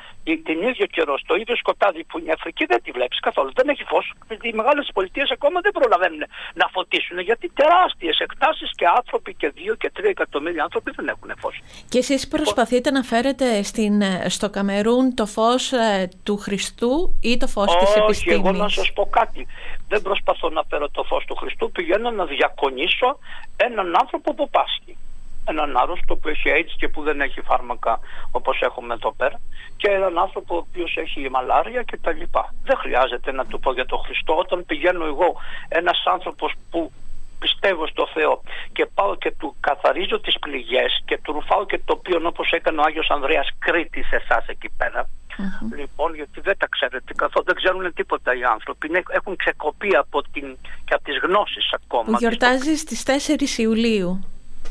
την 0.49 0.59
ίδιο 0.71 0.87
καιρό, 0.97 1.15
στο 1.19 1.35
ίδιο 1.43 1.57
σκοτάδι 1.57 2.05
που 2.05 2.19
είναι 2.19 2.29
η 2.29 2.35
Αφρική 2.39 2.65
δεν 2.73 2.81
τη 2.83 2.91
βλέπεις 2.91 3.19
καθόλου. 3.21 3.51
Δεν 3.55 3.69
έχει 3.69 3.85
φως. 3.85 4.13
Οι 4.43 4.53
μεγάλες 4.61 4.91
πολιτείες 4.95 5.31
ακόμα 5.31 5.61
δεν 5.61 5.73
προλαβαίνουν 5.79 6.23
να 6.55 6.67
φωτίσουν 6.75 7.19
γιατί 7.19 7.47
τεράστιες 7.61 8.19
εκτάσεις 8.19 8.71
και 8.75 8.87
άνθρωποι 8.99 9.35
και 9.35 9.49
δύο 9.49 9.75
και 9.75 9.91
τρία 9.91 10.11
εκατομμύρια 10.11 10.63
άνθρωποι 10.63 10.91
δεν 10.97 11.07
έχουν 11.09 11.31
φως. 11.39 11.61
Και 11.89 11.99
εσείς 11.99 12.29
προσπαθείτε 12.29 12.91
να 12.91 13.03
φέρετε 13.03 13.63
στην, 13.63 14.03
στο 14.29 14.51
Καμερούν 14.51 15.15
το 15.15 15.27
φως 15.27 15.73
ε, 15.73 16.09
του 16.23 16.37
Χριστού 16.37 17.19
ή 17.21 17.37
το 17.37 17.47
φως 17.47 17.75
Όχι, 17.75 17.85
της 17.85 17.95
επιστήμης; 17.97 18.39
εγώ 18.39 18.53
να 18.53 18.69
σας 18.69 18.93
πω 18.93 19.07
κάτι. 19.07 19.47
Δεν 19.95 20.03
προσπαθώ 20.03 20.49
να 20.51 20.63
φέρω 20.69 20.89
το 20.91 21.03
φως 21.03 21.25
του 21.25 21.35
Χριστού, 21.35 21.71
πηγαίνω 21.71 22.11
να 22.11 22.25
διακονήσω 22.25 23.19
έναν 23.57 23.89
άνθρωπο 24.03 24.35
που 24.35 24.51
πάσχει. 24.51 24.97
Έναν 25.45 25.77
άρρωστο 25.77 26.17
που 26.17 26.29
έχει 26.29 26.49
AIDS 26.57 26.75
και 26.77 26.89
που 26.89 27.03
δεν 27.03 27.21
έχει 27.21 27.41
φάρμακα 27.41 28.01
όπως 28.31 28.61
έχουμε 28.61 28.95
εδώ 28.95 29.13
πέρα 29.13 29.41
και 29.77 29.89
έναν 29.89 30.19
άνθρωπο 30.19 30.55
ο 30.55 30.63
οποίος 30.67 30.97
έχει 30.97 31.31
μαλάρια 31.31 31.83
και 31.83 31.97
τα 31.97 32.13
λοιπά. 32.13 32.55
Δεν 32.65 32.77
χρειάζεται 32.77 33.33
να 33.33 33.47
του 33.47 33.61
πω 33.61 33.73
για 33.73 33.87
τον 33.87 33.99
Χριστό. 33.99 34.37
Όταν 34.37 34.65
πηγαίνω 34.67 35.05
εγώ 35.05 35.29
ένας 35.69 36.03
άνθρωπος 36.07 36.53
που 36.71 36.93
πιστεύω 37.39 37.87
στο 37.87 38.09
Θεό 38.15 38.43
και 38.73 38.87
πάω 38.95 39.17
και 39.17 39.31
του 39.39 39.57
καθαρίζω 39.61 40.21
τις 40.21 40.39
πληγές 40.39 41.03
και 41.05 41.19
του 41.23 41.33
ρουφάω 41.33 41.67
και 41.67 41.81
το 41.85 41.93
οποίο 41.99 42.21
όπως 42.25 42.51
έκανε 42.51 42.81
ο 42.81 42.85
Άγιος 42.87 43.11
Ανδρέας 43.11 43.49
Κρήτης 43.59 44.13
εσάς 44.13 44.47
εκεί 44.47 44.69
πέρα 44.79 45.09
Mm-hmm. 45.39 45.79
Λοιπόν, 45.79 46.15
γιατί 46.15 46.41
δεν 46.41 46.57
τα 46.59 46.67
ξέρετε 46.69 47.13
καθόλου, 47.23 47.45
δεν 47.45 47.55
ξέρουν 47.55 47.93
τίποτα 47.95 48.31
οι 48.39 48.45
άνθρωποι. 48.55 48.91
Έχουν 49.09 49.37
ξεκοπεί 49.37 49.97
από, 49.97 50.23
την, 50.23 50.57
και 50.85 50.95
από 50.95 51.05
τις 51.05 51.19
γνώσεις 51.23 51.73
ακόμα. 51.73 52.05
Που 52.05 52.17
γιορτάζει 52.19 52.75
στις 52.77 53.03
4 53.07 53.59
Ιουλίου. 53.59 54.25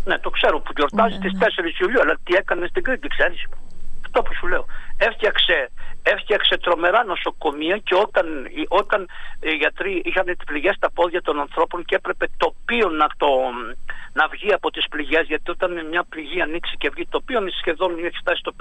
Ναι, 0.06 0.20
το 0.20 0.30
ξέρω 0.30 0.60
που 0.60 0.72
γιορτάζει 0.76 1.18
mm-hmm. 1.22 1.36
στις 1.36 1.78
4 1.78 1.82
Ιουλίου, 1.82 2.02
αλλά 2.02 2.16
τι 2.24 2.34
έκανε 2.36 2.68
στην 2.68 2.84
Κρήτη, 2.84 3.08
ξέρεις. 3.08 3.46
Αυτό 4.16 4.30
που 4.30 4.36
σου 4.40 4.48
λέω. 4.48 4.66
Έφτιαξε, 4.98 5.72
έφτιαξε 6.04 6.58
τρομερά 6.58 7.04
νοσοκομεία 7.04 7.78
και 7.78 7.96
όταν, 7.96 8.26
όταν 8.68 9.08
οι 9.40 9.56
γιατροί 9.56 10.02
είχαν 10.06 10.26
τις 10.26 10.46
πληγές 10.46 10.76
στα 10.76 10.92
πόδια 10.92 11.22
των 11.22 11.40
ανθρώπων 11.40 11.86
και 11.86 11.96
έπρεπε 11.96 12.26
τοπίο 12.38 12.90
να, 12.90 13.08
το, 13.18 13.28
να 14.14 14.28
βγει 14.28 14.54
από 14.54 14.72
τις 14.72 14.86
πληγές 14.90 15.26
γιατί 15.28 15.52
όταν 15.52 15.88
μια 15.88 16.04
πληγή 16.04 16.42
ανοίξει 16.42 16.76
και 16.78 16.90
βγει 16.90 17.06
τοπίο 17.10 17.40
σχεδόν 17.60 18.06
έχει 18.06 18.18
φτάσει 18.18 18.40
στο 18.40 18.52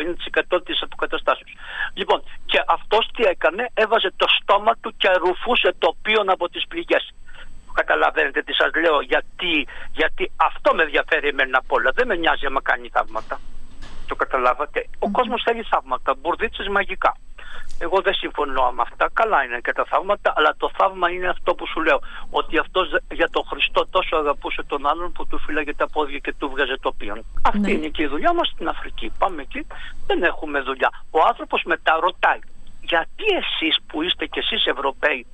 50% 0.56 0.64
της 0.64 0.82
αποκαταστάσεως. 0.82 1.52
Λοιπόν, 1.94 2.22
και 2.46 2.62
αυτός 2.66 3.08
τι 3.14 3.22
έκανε, 3.24 3.70
έβαζε 3.74 4.12
το 4.16 4.26
στόμα 4.40 4.72
του 4.80 4.94
και 4.96 5.08
ρουφούσε 5.24 5.74
τοπίον 5.78 6.30
από 6.30 6.48
τις 6.48 6.66
πληγές. 6.68 7.14
Καταλαβαίνετε 7.74 8.42
τι 8.42 8.54
σας 8.54 8.70
λέω, 8.74 9.00
γιατί, 9.00 9.66
γιατί 9.92 10.30
αυτό 10.36 10.74
με 10.74 10.82
ενδιαφέρει 10.82 11.28
εμένα 11.28 11.58
απ' 11.58 11.72
όλα. 11.72 11.90
Δεν 11.94 12.06
με 12.06 12.16
νοιάζει 12.16 12.46
άμα 12.46 12.62
κάνει 12.62 12.88
θαύματα. 12.88 13.38
Το 14.06 14.14
καταλάβατε. 14.14 14.86
Ο 14.98 15.10
κόσμος 15.10 15.42
θέλει 15.42 15.62
θαύματα, 15.62 16.14
μπουρδίτσες 16.14 16.68
μαγικά. 16.68 17.16
Εγώ 17.78 18.00
δεν 18.00 18.14
συμφωνώ 18.14 18.70
με 18.70 18.82
αυτά. 18.82 19.10
Καλά 19.12 19.44
είναι 19.44 19.60
και 19.60 19.72
τα 19.72 19.84
θαύματα, 19.84 20.32
αλλά 20.36 20.54
το 20.56 20.70
θαύμα 20.76 21.10
είναι 21.10 21.28
αυτό 21.28 21.54
που 21.54 21.66
σου 21.66 21.80
λέω. 21.82 22.00
Ότι 22.30 22.58
αυτός 22.58 22.96
για 23.12 23.28
τον 23.30 23.44
Χριστό 23.50 23.86
τόσο 23.90 24.16
αγαπούσε 24.16 24.62
τον 24.62 24.86
άλλον 24.86 25.12
που 25.12 25.26
του 25.26 25.38
φύλαγε 25.38 25.74
τα 25.74 25.88
πόδια 25.88 26.18
και 26.18 26.34
του 26.38 26.50
βγάζε 26.50 26.76
το 26.80 26.92
πίον. 26.92 27.24
Αυτή 27.42 27.58
ναι. 27.58 27.70
είναι 27.70 27.88
και 27.88 28.02
η 28.02 28.06
δουλειά 28.06 28.32
μας 28.32 28.48
στην 28.48 28.68
Αφρική. 28.68 29.12
Πάμε 29.18 29.42
εκεί, 29.42 29.66
δεν 30.06 30.22
έχουμε 30.22 30.60
δουλειά. 30.60 30.90
Ο 31.10 31.18
άνθρωπος 31.28 31.62
μετά 31.64 31.98
ρωτάει, 32.00 32.38
γιατί 32.80 33.24
εσείς 33.40 33.76
που 33.86 34.02
είστε 34.02 34.26
κι 34.26 34.38
εσείς 34.38 34.66
Ευρωπαίοι 34.66 35.26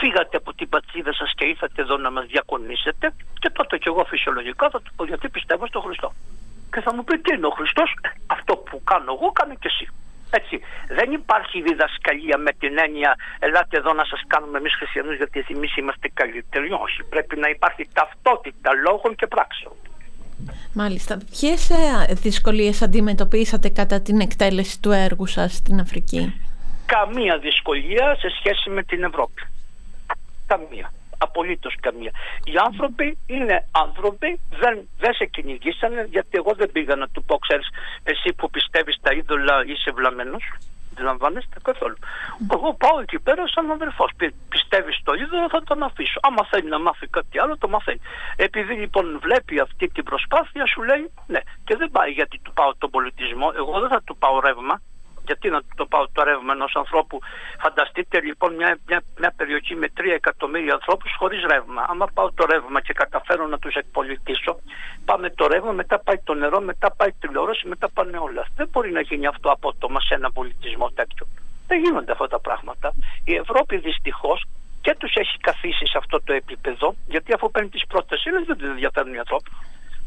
φύγατε 0.00 0.36
από 0.36 0.54
την 0.54 0.68
πατσίδα 0.68 1.12
σας 1.12 1.32
και 1.36 1.44
ήρθατε 1.44 1.82
εδώ 1.82 1.96
να 1.96 2.10
μας 2.10 2.26
διακονήσετε; 2.26 3.14
Και 3.38 3.50
τότε 3.50 3.78
κι 3.78 3.88
εγώ 3.88 4.04
φυσιολογικά 4.04 4.70
θα 4.70 4.80
του 4.82 4.92
πω 4.96 5.04
γιατί 5.04 5.28
πιστεύω 5.28 5.66
στον 5.66 5.82
Χριστό; 5.82 6.12
Και 6.72 6.80
θα 6.80 6.94
μου 6.94 7.04
πει 7.04 7.18
τι 7.18 7.34
είναι 7.34 7.46
ο 7.46 7.50
Χριστός, 7.50 7.88
αυτό 8.26 8.56
που 8.56 8.82
κάνω 8.84 9.12
εγώ 9.16 9.32
κάνει 9.32 9.54
και 9.56 9.70
εσύ. 9.72 9.86
Έτσι. 10.30 10.60
Δεν 10.88 11.12
υπάρχει 11.12 11.62
διδασκαλία 11.62 12.38
με 12.38 12.52
την 12.52 12.78
έννοια 12.78 13.16
ελάτε 13.38 13.76
εδώ 13.76 13.92
να 13.92 14.04
σας 14.04 14.22
κάνουμε 14.26 14.58
εμείς 14.58 14.74
χριστιανούς 14.74 15.16
γιατί 15.16 15.44
εμείς 15.48 15.76
είμαστε 15.76 16.10
καλύτεροι. 16.14 16.68
Όχι. 16.70 17.02
Πρέπει 17.08 17.36
να 17.36 17.48
υπάρχει 17.48 17.88
ταυτότητα 17.92 18.70
λόγων 18.72 19.14
και 19.14 19.26
πράξεων. 19.26 19.74
Μάλιστα. 20.72 21.18
Ποιες 21.30 21.70
ε, 21.70 22.14
δυσκολίες 22.14 22.82
αντιμετωπίσατε 22.82 23.68
κατά 23.68 24.00
την 24.00 24.20
εκτέλεση 24.20 24.80
του 24.80 24.90
έργου 24.90 25.26
σας 25.26 25.52
στην 25.54 25.80
Αφρική; 25.80 26.40
Καμία 26.86 27.38
δυσκολία 27.38 28.16
σε 28.18 28.28
σχέση 28.38 28.70
με 28.70 28.82
την 28.82 29.02
Ευρώπη. 29.02 29.42
Καμία 30.46 30.92
απολύτως 31.18 31.74
καμία. 31.80 32.12
Οι 32.44 32.54
άνθρωποι 32.66 33.18
είναι 33.26 33.68
άνθρωποι, 33.70 34.40
δεν, 34.50 34.88
δεν 34.98 35.14
σε 35.14 35.24
κυνηγήσανε 35.24 36.06
γιατί 36.10 36.30
εγώ 36.32 36.52
δεν 36.56 36.72
πήγα 36.72 36.96
να 36.96 37.08
του 37.08 37.22
πω 37.24 37.38
ξέρεις 37.38 37.68
εσύ 38.02 38.32
που 38.32 38.50
πιστεύεις 38.50 38.96
τα 39.00 39.12
είδωλα 39.12 39.64
είσαι 39.66 39.90
βλαμμένος. 39.90 40.44
Αντιλαμβάνεστε 40.92 41.56
καθόλου. 41.62 41.96
Εγώ 42.52 42.74
πάω 42.74 43.00
εκεί 43.00 43.18
πέρα 43.18 43.48
σαν 43.48 43.70
αδερφός. 43.70 44.10
Πιστεύεις 44.48 44.96
στο 44.96 45.14
είδωλο, 45.14 45.48
θα 45.48 45.62
τον 45.62 45.82
αφήσω. 45.82 46.18
Άμα 46.22 46.46
θέλει 46.50 46.68
να 46.68 46.78
μάθει 46.78 47.06
κάτι 47.06 47.38
άλλο, 47.38 47.56
το 47.58 47.68
μαθαίνει. 47.68 48.00
Επειδή 48.36 48.74
λοιπόν 48.74 49.18
βλέπει 49.22 49.60
αυτή 49.60 49.88
την 49.88 50.04
προσπάθεια, 50.04 50.66
σου 50.66 50.82
λέει 50.82 51.10
ναι. 51.26 51.40
Και 51.64 51.76
δεν 51.76 51.90
πάει 51.90 52.10
γιατί 52.10 52.40
του 52.42 52.52
πάω 52.52 52.74
τον 52.78 52.90
πολιτισμό. 52.90 53.52
Εγώ 53.56 53.80
δεν 53.80 53.88
θα 53.88 54.02
του 54.02 54.16
πάω 54.16 54.40
ρεύμα 54.40 54.80
γιατί 55.26 55.50
να 55.50 55.60
το 55.74 55.86
πάω 55.86 56.04
το 56.12 56.22
ρεύμα 56.22 56.52
ενός 56.52 56.72
ανθρώπου. 56.76 57.18
Φανταστείτε 57.58 58.20
λοιπόν 58.20 58.54
μια, 58.54 58.78
μια, 58.86 59.02
μια 59.18 59.32
περιοχή 59.36 59.74
με 59.74 59.88
3 59.96 60.00
εκατομμύρια 60.14 60.72
ανθρώπους 60.72 61.14
χωρίς 61.18 61.42
ρεύμα. 61.52 61.86
Άμα 61.88 62.06
πάω 62.14 62.32
το 62.32 62.46
ρεύμα 62.50 62.80
και 62.80 62.92
καταφέρω 62.92 63.46
να 63.46 63.58
τους 63.58 63.74
εκπολιτήσω, 63.74 64.52
πάμε 65.04 65.30
το 65.30 65.46
ρεύμα, 65.46 65.72
μετά 65.72 65.98
πάει 65.98 66.18
το 66.24 66.34
νερό, 66.34 66.60
μετά 66.60 66.90
πάει 66.90 67.08
η 67.08 67.14
τηλεόραση, 67.20 67.68
μετά 67.68 67.88
πάνε 67.90 68.18
όλα. 68.18 68.46
Δεν 68.56 68.68
μπορεί 68.68 68.90
να 68.92 69.00
γίνει 69.00 69.26
αυτό 69.26 69.50
απότομα 69.50 70.00
σε 70.00 70.14
ένα 70.14 70.30
πολιτισμό 70.32 70.90
τέτοιο. 70.90 71.26
Δεν 71.66 71.78
γίνονται 71.80 72.12
αυτά 72.12 72.26
τα 72.28 72.40
πράγματα. 72.40 72.94
Η 73.24 73.34
Ευρώπη 73.34 73.76
δυστυχώς 73.76 74.44
και 74.80 74.94
τους 74.98 75.14
έχει 75.14 75.38
καθίσει 75.38 75.86
σε 75.86 75.98
αυτό 75.98 76.22
το 76.24 76.32
επίπεδο, 76.32 76.94
γιατί 77.06 77.32
αφού 77.32 77.50
παίρνει 77.50 77.68
τις 77.68 77.86
πρώτες 77.86 78.24
ύλες 78.24 78.44
δεν 78.46 78.56
τους 78.56 78.68
ενδιαφέρουν 78.68 79.14
οι 79.14 79.18
άνθρωποι. 79.18 79.50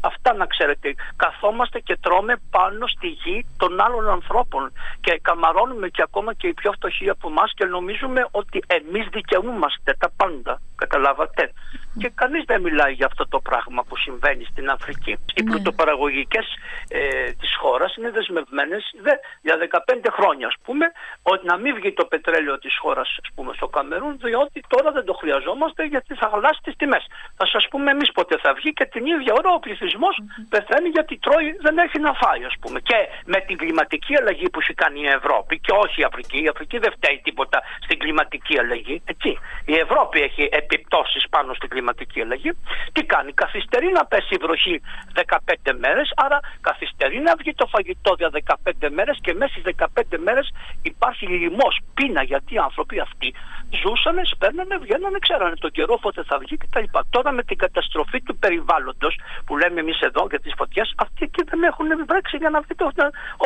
Αυτά 0.00 0.34
να 0.34 0.46
ξέρετε. 0.46 0.94
Καθόμαστε 1.16 1.78
και 1.80 1.96
τρώμε 1.96 2.40
πάνω 2.50 2.86
στη 2.86 3.06
γη 3.06 3.46
των 3.56 3.80
άλλων 3.80 4.08
ανθρώπων 4.08 4.72
και 5.00 5.18
καμαρώνουμε 5.22 5.88
και 5.88 6.02
ακόμα 6.02 6.34
και 6.34 6.46
οι 6.46 6.54
πιο 6.54 6.72
φτωχοί 6.72 7.08
από 7.08 7.28
εμάς 7.28 7.52
και 7.54 7.64
νομίζουμε 7.64 8.26
ότι 8.30 8.62
εμείς 8.66 9.06
δικαιούμαστε 9.12 9.96
τα 9.98 10.10
πάντα. 10.16 10.60
Καταλάβατε; 10.76 11.52
Και 11.98 12.08
κανείς 12.14 12.44
δεν 12.46 12.60
μιλάει 12.60 12.92
για 12.92 13.06
αυτό 13.06 13.28
το 13.28 13.40
πράγμα 13.40 13.82
που 13.88 13.96
συμβαίνει 13.96 14.44
στην 14.44 14.70
Αφρική. 14.70 15.10
Οι 15.10 15.42
ναι. 15.42 15.50
πλουτοπαραγωγικές 15.50 16.46
ε, 16.88 17.32
της 17.40 17.56
χώρας 17.56 17.96
είναι 17.96 18.10
δεσμευμένες 18.10 18.82
δε, 19.02 19.14
για 19.40 19.56
15 19.58 19.94
χρόνια 20.16 20.46
ας 20.46 20.54
πούμε 20.64 20.86
ότι 21.22 21.46
να 21.46 21.56
μην 21.56 21.74
βγει 21.74 21.92
το 21.92 22.04
πετρέλαιο 22.04 22.58
της 22.58 22.78
χώρας 22.78 23.08
ας 23.22 23.28
πούμε, 23.34 23.52
στο 23.54 23.68
Καμερούν 23.68 24.18
διότι 24.18 24.60
τώρα 24.68 24.90
δεν 24.92 25.04
το 25.04 25.12
χρειαζόμαστε 25.12 25.84
γιατί 25.84 26.14
θα 26.14 26.28
χαλάσει 26.32 26.60
τις 26.62 26.76
τιμές. 26.76 27.04
Θα 27.36 27.46
σας 27.46 27.68
πούμε 27.70 27.90
εμείς 27.90 28.12
πότε 28.12 28.38
θα 28.42 28.52
βγει 28.54 28.72
και 28.72 28.84
την 28.84 29.06
ίδια 29.06 29.32
ώρα 29.38 29.50
ο 29.50 29.58
πληθυσμό 29.90 30.10
πεθαίνει 30.48 30.88
γιατί 30.88 31.14
τρώει 31.24 31.48
δεν 31.66 31.78
έχει 31.78 31.98
να 32.06 32.12
φάει 32.12 32.42
ας 32.50 32.56
πούμε. 32.60 32.78
Και 32.80 32.98
με 33.24 33.38
την 33.46 33.56
κλιματική 33.56 34.14
αλλαγή 34.20 34.46
που 34.50 34.58
έχει 34.62 34.74
κάνει 34.74 35.00
η 35.00 35.06
Ευρώπη 35.18 35.58
και 35.58 35.72
όχι 35.84 36.00
η 36.00 36.04
Αφρική. 36.04 36.38
Η 36.42 36.48
Αφρική 36.48 36.78
δεν 36.78 36.92
φταίει 36.96 37.20
τίποτα 37.24 37.58
στην 37.84 37.98
κλιματική 37.98 38.58
αλλαγή. 38.58 39.02
Έτσι. 39.04 39.30
Η 39.64 39.74
Ευρώπη 39.84 40.20
έχει 40.20 40.48
επιπτώσεις 40.52 41.22
πάνω 41.34 41.54
στην 41.54 41.68
κλιματική 41.68 42.20
αλλαγή. 42.20 42.50
Τι 42.92 43.02
κάνει, 43.04 43.32
καθυστερεί 43.32 43.88
να 43.92 44.04
πέσει 44.06 44.34
η 44.34 44.40
βροχή 44.44 44.80
15 45.14 45.72
μέρες, 45.78 46.12
άρα 46.16 46.38
καθυστερεί 46.60 47.18
να 47.18 47.32
βγει 47.40 47.52
το 47.54 47.66
φαγητό 47.66 48.14
για 48.18 48.30
15 48.30 48.88
μέρες 48.90 49.18
και 49.20 49.34
μέσα 49.34 49.52
στις 49.52 49.62
15 49.62 50.18
μέρες 50.18 50.46
υπάρχει 50.82 51.26
λοιμός, 51.26 51.78
πείνα 51.94 52.22
γιατί 52.22 52.54
οι 52.54 52.58
άνθρωποι 52.58 53.00
αυτοί 53.00 53.34
ζούσανε, 53.82 54.22
σπέρνανε, 54.24 54.76
βγαίνανε, 54.78 55.18
ξέρανε 55.18 55.54
τον 55.54 55.70
καιρό 55.70 55.98
πότε 55.98 56.22
θα 56.22 56.38
βγει 56.38 56.56
κτλ. 56.56 56.84
Τώρα 57.10 57.30
με 57.32 57.42
την 57.42 57.56
καταστροφή 57.56 58.20
του 58.22 58.36
περιβάλλοντος 58.36 59.14
που 59.46 59.56
λέμε 59.56 59.79
εμείς 59.80 59.98
εδώ 60.08 60.22
για 60.30 60.40
τις 60.44 60.52
φωτιές, 60.58 60.88
αυτοί 61.04 61.20
εκεί 61.28 61.42
δεν 61.50 61.62
έχουν 61.70 61.88
βρέξει 62.10 62.36
για 62.36 62.50
να 62.54 62.58
βγει 62.60 62.74
το, 62.74 62.86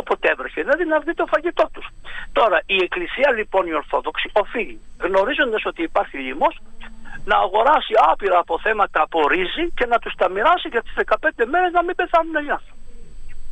όποτε 0.01 0.29
έβρεχε, 0.33 0.61
δηλαδή 0.63 0.85
να 0.85 0.99
βγει 1.03 1.15
το 1.21 1.27
φαγητό 1.33 1.67
τους. 1.73 1.87
Τώρα 2.33 2.59
η 2.67 2.77
Εκκλησία 2.87 3.31
λοιπόν 3.39 3.63
η 3.67 3.75
Ορθόδοξη 3.75 4.31
οφείλει 4.43 4.81
γνωρίζοντας 5.07 5.63
ότι 5.71 5.83
υπάρχει 5.83 6.17
λοιμός 6.19 6.55
να 7.25 7.37
αγοράσει 7.37 7.93
άπειρα 8.11 8.39
αποθέματα 8.39 9.01
από 9.03 9.29
ρύζι 9.29 9.65
και 9.79 9.87
να 9.87 9.99
τους 9.99 10.15
τα 10.15 10.29
μοιράσει 10.29 10.69
για 10.69 10.83
τις 10.83 10.95
15 10.97 11.47
μέρες 11.53 11.73
να 11.73 11.83
μην 11.83 11.95
πεθάνουν 11.95 12.35
οι 12.47 12.51
άνθρωποι. 12.57 12.83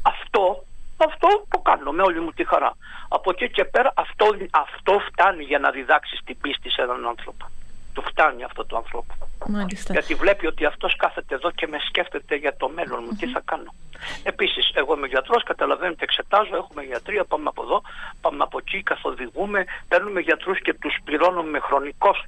Αυτό, 0.03 0.65
αυτό 1.09 1.29
το 1.49 1.59
κάνω 1.59 1.91
με 1.93 2.03
όλη 2.03 2.21
μου 2.21 2.33
τη 2.33 2.45
χαρά. 2.47 2.73
Από 3.09 3.31
εκεί 3.31 3.51
και 3.51 3.65
πέρα 3.65 3.93
αυτό, 3.97 4.27
αυτό 4.51 4.93
φτάνει 5.09 5.45
για 5.45 5.59
να 5.59 5.71
διδάξεις 5.71 6.21
την 6.25 6.37
πίστη 6.43 6.71
σε 6.71 6.83
έναν 6.83 7.07
άνθρωπο. 7.07 7.45
Του 7.93 8.03
φτάνει 8.03 8.43
αυτό 8.45 8.67
το 8.67 8.77
άνθρωπο. 8.77 9.15
Μάλιστα. 9.49 9.93
Γιατί 9.93 10.15
βλέπει 10.15 10.47
ότι 10.47 10.65
αυτός 10.65 10.97
κάθεται 10.97 11.35
εδώ 11.35 11.51
και 11.51 11.67
με 11.67 11.79
σκέφτεται 11.89 12.35
για 12.37 12.57
το 12.57 12.69
μέλλον 12.69 13.05
μου, 13.05 13.17
τι 13.19 13.27
θα 13.27 13.43
κάνω. 13.45 13.75
Επίσης, 14.23 14.71
εγώ 14.75 14.95
είμαι 14.95 15.07
γιατρός, 15.07 15.43
καταλαβαίνετε, 15.43 16.05
εξετάζω, 16.05 16.57
έχουμε 16.57 16.83
γιατρία, 16.83 17.25
πάμε 17.25 17.49
από 17.49 17.63
εδώ, 17.63 17.83
πάμε 18.21 18.43
από 18.43 18.59
εκεί, 18.59 18.83
καθοδηγούμε, 18.83 19.65
παίρνουμε 19.89 20.21
γιατρούς 20.21 20.61
και 20.61 20.75
τους 20.75 20.99
πληρώνουμε 21.05 21.59
χρονικώς 21.59 22.25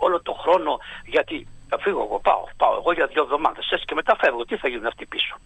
όλο 0.00 0.22
το 0.22 0.32
χρόνο 0.32 0.78
γιατί 1.04 1.46
θα 1.68 1.78
φύγω 1.78 2.02
εγώ, 2.02 2.18
πάω, 2.20 2.44
πάω 2.56 2.74
εγώ 2.80 2.92
για 2.92 3.06
δύο 3.06 3.22
εβδομάδες 3.22 3.70
έτσι 3.70 3.84
και 3.84 3.94
μετά 3.94 4.16
φεύγω, 4.20 4.44
τι 4.44 4.56
θα 4.56 4.68
γίνουν 4.68 4.86
αυτοί 4.86 5.06
πίσω. 5.06 5.36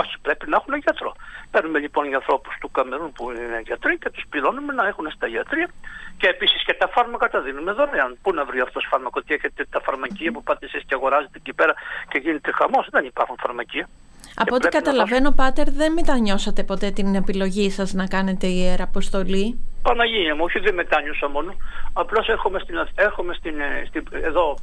Όχι, 0.00 0.14
πρέπει 0.22 0.48
να 0.48 0.56
έχουν 0.60 0.74
γιατρό. 0.76 1.14
Παίρνουμε 1.50 1.78
λοιπόν 1.78 2.06
για 2.06 2.16
ανθρώπους 2.16 2.54
του 2.60 2.70
Καμερούν 2.70 3.12
που 3.12 3.30
είναι 3.30 3.60
γιατροί 3.64 3.98
και 3.98 4.10
τους 4.10 4.24
πληρώνουμε 4.28 4.72
να 4.72 4.86
έχουν 4.86 5.10
στα 5.10 5.26
γιατρία 5.26 5.68
και 6.16 6.26
επίσης 6.26 6.64
και 6.64 6.74
τα 6.74 6.88
φάρμακα 6.88 7.28
τα 7.28 7.40
δίνουμε 7.40 7.72
δωρεάν. 7.72 8.18
Πού 8.22 8.32
να 8.32 8.44
βρει 8.44 8.60
αυτός 8.60 8.86
φάρμακο, 8.90 9.22
τι 9.22 9.34
έχετε 9.34 9.66
τα 9.70 9.80
φαρμακεία 9.80 10.32
που 10.32 10.42
πάτε 10.42 10.66
εσείς 10.66 10.82
και 10.86 10.94
αγοράζετε 10.94 11.36
εκεί 11.36 11.52
πέρα 11.52 11.74
και 12.08 12.18
γίνεται 12.18 12.52
χαμός. 12.52 12.88
Δεν 12.90 13.04
υπάρχουν 13.04 13.36
φαρμακεία. 13.40 13.88
Από 14.36 14.54
ό,τι 14.54 14.68
καταλαβαίνω, 14.68 15.28
να... 15.28 15.34
Πάτερ, 15.34 15.70
δεν 15.70 15.92
μετανιώσατε 15.92 16.62
ποτέ 16.62 16.90
την 16.90 17.14
επιλογή 17.14 17.70
σας 17.70 17.92
να 17.92 18.06
κάνετε 18.06 18.46
ιεραποστολή; 18.46 19.58
Παναγία 19.82 20.34
μου, 20.34 20.44
όχι 20.44 20.58
δεν 20.58 20.74
μετάνιωσα 20.74 21.28
μόνο. 21.28 21.56
Απλώς 21.92 22.26
έρχομαι, 22.28 22.58
στην, 22.58 22.74
έρχομαι 22.94 23.34
στην, 23.34 23.60
ε, 23.60 23.84
στην, 23.88 24.06
εδώ 24.10 24.56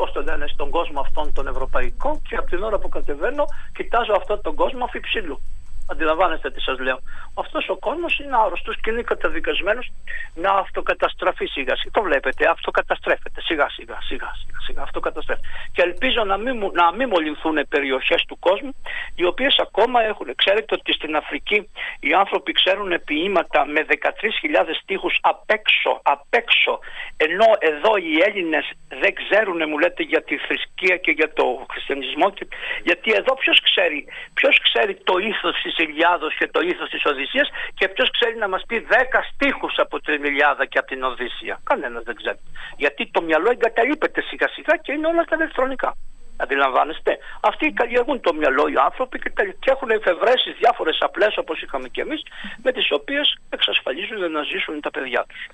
πώς 0.00 0.12
το 0.12 0.22
λένε, 0.22 0.46
στον 0.46 0.70
κόσμο 0.70 1.00
αυτόν 1.00 1.32
τον 1.32 1.46
ευρωπαϊκό 1.52 2.20
και 2.28 2.36
από 2.36 2.48
την 2.52 2.62
ώρα 2.62 2.78
που 2.78 2.88
κατεβαίνω 2.88 3.44
κοιτάζω 3.76 4.12
αυτόν 4.20 4.40
τον 4.46 4.54
κόσμο 4.54 4.84
αφιψηλού. 4.84 5.36
Αντιλαμβάνεστε 5.92 6.50
τι 6.50 6.60
σας 6.60 6.78
λέω. 6.78 6.98
Αυτός 7.34 7.68
ο 7.68 7.76
κόσμος 7.76 8.18
είναι 8.18 8.36
άρρωστος 8.44 8.80
και 8.80 8.90
είναι 8.90 9.02
καταδικασμένος 9.02 9.92
να 10.34 10.50
αυτοκαταστραφεί 10.50 11.46
σιγά 11.46 11.76
σιγά. 11.76 11.90
Το 11.92 12.02
βλέπετε, 12.02 12.48
αυτοκαταστρέφεται 12.48 13.40
σιγά 13.40 13.68
σιγά, 13.68 13.98
σιγά 14.08 14.30
σιγά, 14.40 14.58
σιγά 14.66 14.82
αυτοκαταστρέφεται. 14.82 15.48
Και 15.72 15.82
ελπίζω 15.82 16.24
να 16.24 16.36
μην, 16.36 16.70
να 16.72 16.92
μην 16.92 17.08
μολυνθούν 17.08 17.68
περιοχές 17.68 18.24
του 18.28 18.38
κόσμου, 18.38 18.74
οι 19.14 19.24
οποίες 19.24 19.58
ακόμα 19.66 20.02
έχουν. 20.02 20.34
Ξέρετε 20.34 20.74
ότι 20.74 20.92
στην 20.92 21.16
Αφρική 21.16 21.68
οι 22.00 22.12
άνθρωποι 22.12 22.52
ξέρουν 22.52 22.92
ποίηματα 23.04 23.66
με 23.66 23.80
13.000 23.88 23.94
στίχους 24.82 25.18
απ' 25.20 25.50
έξω, 25.50 26.00
απ' 26.02 26.34
έξω, 26.34 26.78
ενώ 27.16 27.48
εδώ 27.58 27.96
οι 27.96 28.14
Έλληνες 28.26 28.64
δεν 28.88 29.12
ξέρουν, 29.14 29.60
μου 29.68 29.78
λέτε, 29.78 30.02
για 30.02 30.22
τη 30.22 30.36
θρησκεία 30.36 30.96
και 30.96 31.10
για 31.10 31.32
το 31.32 31.66
χριστιανισμό. 31.70 32.32
Γιατί 32.82 33.12
εδώ 33.20 33.34
ποιος 33.34 33.60
ξέρει, 33.60 34.06
ποιος 34.34 34.60
ξέρει 34.60 34.94
το 34.94 35.18
ήθος 35.18 35.54
της 35.62 35.74
Ιλιάδος 35.82 36.34
και 36.38 36.46
το 36.54 36.60
ήθος 36.60 36.88
της 36.90 37.04
Οδυσσίας 37.04 37.48
και 37.74 37.88
ποιος 37.88 38.10
ξέρει 38.10 38.36
να 38.36 38.48
μας 38.48 38.62
πει 38.68 38.78
δέκα 38.78 39.20
στίχους 39.30 39.74
από 39.84 40.00
την 40.00 40.24
Ιλιάδα 40.24 40.64
και 40.66 40.78
από 40.78 40.88
την 40.92 41.02
Οδύσσια. 41.02 41.60
Κανένας 41.64 42.02
δεν 42.02 42.14
ξέρει. 42.14 42.38
Γιατί 42.76 43.10
το 43.10 43.22
μυαλό 43.22 43.50
εγκαταλείπεται 43.50 44.20
σιγά 44.22 44.48
σιγά 44.48 44.76
και 44.76 44.92
είναι 44.92 45.06
όλα 45.06 45.22
στα 45.22 45.34
ηλεκτρονικά. 45.36 45.90
Αντιλαμβάνεστε. 46.42 47.18
Αυτοί 47.40 47.72
καλλιεργούν 47.72 48.20
το 48.20 48.34
μυαλό 48.34 48.68
οι 48.68 48.74
άνθρωποι 48.88 49.18
και, 49.18 49.30
και 49.62 49.70
έχουν 49.70 49.90
εφευρέσει 49.90 50.52
διάφορες 50.52 50.98
απλές 51.00 51.36
όπως 51.36 51.62
είχαμε 51.62 51.88
και 51.88 52.00
εμείς, 52.00 52.22
με 52.62 52.72
τις 52.72 52.86
οποίες 52.90 53.38
εξασφαλίζουν 53.50 54.30
να 54.30 54.42
ζήσουν 54.42 54.80
τα 54.80 54.90
παιδιά 54.90 55.24
τους. 55.28 55.46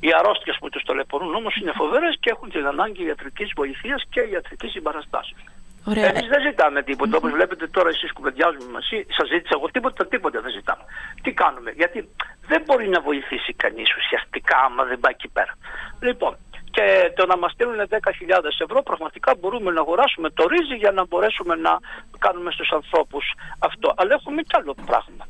Οι 0.00 0.10
αρρώστιες 0.18 0.56
που 0.60 0.68
τους 0.68 0.82
ταλαιπωρούν 0.82 1.34
όμως 1.34 1.56
είναι 1.56 1.72
φοβερές 1.74 2.16
και 2.20 2.30
έχουν 2.30 2.50
την 2.50 2.66
ανάγκη 2.66 3.04
ιατρικής 3.04 3.50
βοηθείας 3.56 4.02
και 4.10 4.20
ιατρικής 4.20 4.70
συμπαραστάσεως. 4.70 5.44
Εμείς 5.92 6.28
δεν 6.28 6.42
ζητάμε 6.48 6.82
τίποτα. 6.82 7.16
Όπως 7.16 7.30
βλέπετε 7.30 7.66
τώρα, 7.66 7.88
εσείς 7.88 8.12
κουβεντιάζουμε 8.12 8.70
μαζί, 8.72 9.06
σας 9.16 9.28
ζήτησα 9.28 9.54
εγώ 9.58 9.70
τίποτα, 9.70 10.06
τίποτα 10.06 10.40
δεν 10.40 10.52
ζητάμε. 10.52 10.84
Τι 11.22 11.32
κάνουμε, 11.32 11.70
Γιατί 11.70 12.08
δεν 12.46 12.62
μπορεί 12.66 12.88
να 12.88 13.00
βοηθήσει 13.00 13.52
κανείς 13.52 13.88
ουσιαστικά 13.96 14.56
άμα 14.66 14.84
δεν 14.84 14.98
πάει 15.00 15.12
εκεί 15.12 15.28
πέρα. 15.28 15.52
Λοιπόν, 16.00 16.36
και 16.70 17.12
το 17.16 17.26
να 17.26 17.36
μας 17.36 17.52
στείλουν 17.52 17.78
10.000 17.88 17.98
ευρώ, 18.66 18.82
πραγματικά 18.82 19.34
μπορούμε 19.40 19.70
να 19.70 19.80
αγοράσουμε 19.80 20.30
το 20.30 20.46
ρύζι 20.46 20.74
για 20.74 20.90
να 20.90 21.06
μπορέσουμε 21.06 21.54
να 21.54 21.72
κάνουμε 22.18 22.50
στους 22.50 22.70
ανθρώπους 22.70 23.24
αυτό. 23.58 23.94
Αλλά 23.96 24.14
έχουμε 24.14 24.42
κι 24.42 24.56
άλλο 24.60 24.74
πράγμα. 24.86 25.24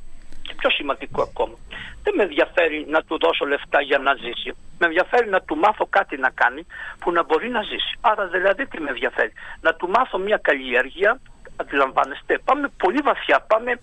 Και 0.54 0.60
πιο 0.60 0.70
σημαντικό 0.70 1.22
ακόμα. 1.22 1.54
Δεν 2.02 2.14
με 2.16 2.22
ενδιαφέρει 2.22 2.86
να 2.88 3.02
του 3.02 3.18
δώσω 3.18 3.44
λεφτά 3.46 3.80
για 3.80 3.98
να 3.98 4.14
ζήσει. 4.14 4.50
Με 4.78 4.86
ενδιαφέρει 4.86 5.28
να 5.28 5.40
του 5.40 5.56
μάθω 5.56 5.86
κάτι 5.90 6.16
να 6.16 6.30
κάνει 6.30 6.66
που 6.98 7.12
να 7.12 7.22
μπορεί 7.24 7.48
να 7.48 7.62
ζήσει. 7.62 7.92
Άρα 8.00 8.26
δηλαδή 8.26 8.66
τι 8.66 8.80
με 8.80 8.90
ενδιαφέρει. 8.90 9.32
Να 9.60 9.74
του 9.74 9.88
μάθω 9.88 10.18
μια 10.18 10.36
καλλιέργεια, 10.36 11.20
αντιλαμβάνεστε, 11.56 12.38
πάμε 12.44 12.68
πολύ 12.76 13.00
βαθιά, 13.04 13.44
πάμε, 13.46 13.80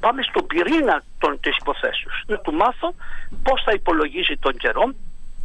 πάμε 0.00 0.22
στον 0.22 0.46
πυρήνα 0.46 1.02
των, 1.18 1.40
της 1.40 1.56
υποθέσεως. 1.56 2.24
Να 2.26 2.38
του 2.38 2.52
μάθω 2.52 2.94
πώς 3.42 3.62
θα 3.64 3.72
υπολογίζει 3.72 4.36
τον 4.36 4.54
καιρό, 4.56 4.94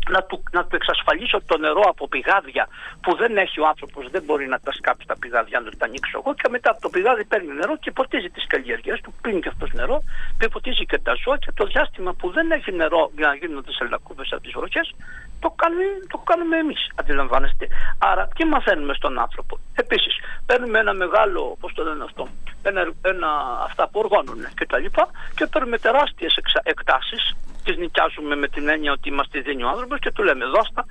να 0.09 0.23
του, 0.23 0.43
να 0.51 0.65
του 0.65 0.75
εξασφαλίσω 0.75 1.41
το 1.45 1.57
νερό 1.57 1.83
από 1.87 2.07
πηγάδια 2.07 2.67
που 3.01 3.15
δεν 3.15 3.37
έχει 3.37 3.59
ο 3.59 3.67
άνθρωπος, 3.67 4.09
δεν 4.09 4.23
μπορεί 4.25 4.47
να 4.47 4.59
τα 4.59 4.71
σκάψει 4.71 5.07
τα 5.07 5.17
πηγάδια, 5.17 5.59
να 5.59 5.71
τα 5.79 5.85
ανοίξω 5.85 6.21
εγώ. 6.21 6.33
Και 6.33 6.49
μετά 6.49 6.69
από 6.71 6.81
το 6.81 6.89
πηγάδι 6.89 7.23
παίρνει 7.25 7.53
νερό 7.53 7.77
και 7.77 7.91
ποτίζει 7.91 8.29
τις 8.29 8.47
καλλιέργειες 8.47 9.01
του, 9.01 9.13
πίνει 9.21 9.39
και 9.39 9.47
αυτός 9.47 9.71
νερό, 9.73 10.03
και 10.39 10.47
ποτίζει 10.47 10.85
και 10.85 10.99
τα 10.99 11.13
ζώα. 11.23 11.37
Και 11.37 11.51
το 11.55 11.65
διάστημα 11.65 12.13
που 12.13 12.29
δεν 12.31 12.51
έχει 12.51 12.71
νερό 12.71 13.11
για 13.17 13.27
να 13.27 13.35
γίνονται 13.35 13.71
σε 13.71 13.87
λακκούβε 13.89 14.23
από 14.31 14.41
τις 14.41 14.53
βροχές, 14.53 14.95
το 15.39 15.49
κάνουμε, 15.55 15.83
το 16.07 16.17
κάνουμε 16.17 16.57
εμείς. 16.57 16.81
Αντιλαμβάνεστε. 16.95 17.67
Άρα, 17.97 18.27
τι 18.35 18.45
μαθαίνουμε 18.45 18.93
στον 18.93 19.19
άνθρωπο; 19.19 19.59
Επίσης, 19.75 20.13
παίρνουμε 20.45 20.79
ένα 20.79 20.93
μεγάλο, 20.93 21.57
πώς 21.59 21.73
το 21.73 21.83
λένε 21.83 22.03
αυτό, 22.03 22.27
ένα, 22.63 22.81
ένα, 23.01 23.29
αυτά 23.63 23.89
που 23.89 23.99
οργώνουν 23.99 24.47
και 24.57 24.65
τα 24.65 24.77
λοιπά 24.77 25.07
και 25.35 25.47
παίρνουμε 25.47 25.77
τεράστιες 25.77 26.37
εκτάσεις 26.63 27.35
τις 27.65 27.77
νοικιάζουμε 27.77 28.35
με 28.35 28.47
την 28.47 28.69
έννοια 28.69 28.91
ότι 28.91 29.09
είμαστε 29.09 29.39
δίνει 29.39 29.63
ο 29.63 29.67
άνθρωπος 29.67 29.99
και 29.99 30.11
του 30.11 30.23
λέμε 30.23 30.45
δώστα, 30.45 30.85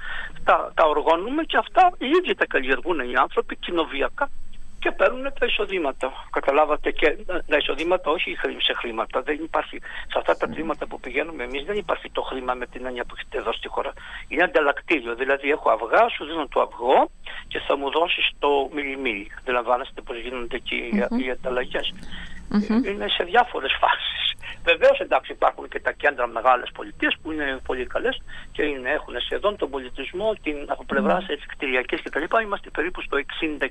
τα, 0.44 0.72
τα 0.74 0.84
οργώνουμε 0.84 1.42
και 1.42 1.56
αυτά 1.56 1.92
οι 1.98 2.06
ίδιοι 2.06 2.34
τα 2.34 2.46
καλλιεργούν 2.46 2.98
οι 3.10 3.16
άνθρωποι 3.16 3.56
κοινοβιακά 3.56 4.30
και 4.84 4.90
παίρνουν 4.90 5.26
τα 5.38 5.46
εισοδήματα. 5.46 6.12
Καταλάβατε 6.30 6.90
και 6.90 7.16
τα 7.50 7.56
εισοδήματα 7.56 8.10
όχι 8.10 8.36
σε 8.66 8.72
χρήματα. 8.80 9.22
Δεν 9.22 9.38
υπάρχει, 9.42 9.76
σε 10.10 10.18
αυτά 10.20 10.36
τα 10.36 10.46
χρήματα 10.52 10.86
που 10.86 11.00
πηγαίνουμε 11.00 11.42
εμείς 11.44 11.62
δεν 11.64 11.76
υπάρχει 11.76 12.10
το 12.10 12.22
χρήμα 12.22 12.54
με 12.54 12.66
την 12.66 12.86
έννοια 12.86 13.04
που 13.04 13.14
έχετε 13.16 13.38
εδώ 13.38 13.52
στη 13.52 13.68
χώρα. 13.68 13.92
Είναι 14.28 14.42
ανταλλακτήριο. 14.42 15.14
Δηλαδή 15.14 15.50
έχω 15.50 15.70
αυγά, 15.70 16.08
σου 16.08 16.24
δίνω 16.24 16.46
το 16.48 16.60
αυγό 16.60 17.10
και 17.48 17.58
θα 17.66 17.76
μου 17.76 17.90
δώσεις 17.90 18.30
το 18.38 18.68
μιλιμίλι. 18.74 19.26
Αντιλαμβάνεστε 19.38 20.00
πώς 20.00 20.16
γίνονται 20.18 20.56
εκεί 20.56 20.80
mm-hmm. 20.92 21.20
οι 21.20 21.30
ανταλλαγές. 21.30 21.94
Mm-hmm. 22.52 22.86
Είναι 22.88 23.08
σε 23.08 23.24
διάφορες 23.24 23.72
φάσεις. 23.80 24.33
Βεβαίως 24.64 24.98
εντάξει 24.98 25.32
υπάρχουν 25.32 25.68
και 25.68 25.80
τα 25.80 25.92
κέντρα 25.92 26.26
μεγάλες 26.26 26.70
πολιτείες 26.74 27.16
που 27.22 27.32
είναι 27.32 27.60
πολύ 27.66 27.86
καλές 27.86 28.22
και 28.52 28.62
είναι, 28.62 28.90
έχουν 28.90 29.14
σχεδόν 29.20 29.56
τον 29.56 29.70
πολιτισμό 29.70 30.34
την, 30.42 30.56
από 30.66 30.84
πλευράς 30.84 31.24
mm. 31.28 31.44
κτηριακή 31.46 31.96
κτλ. 31.96 32.24
Είμαστε 32.42 32.70
περίπου 32.70 33.00
στο 33.02 33.16
60, 33.60 33.62
65, 33.62 33.66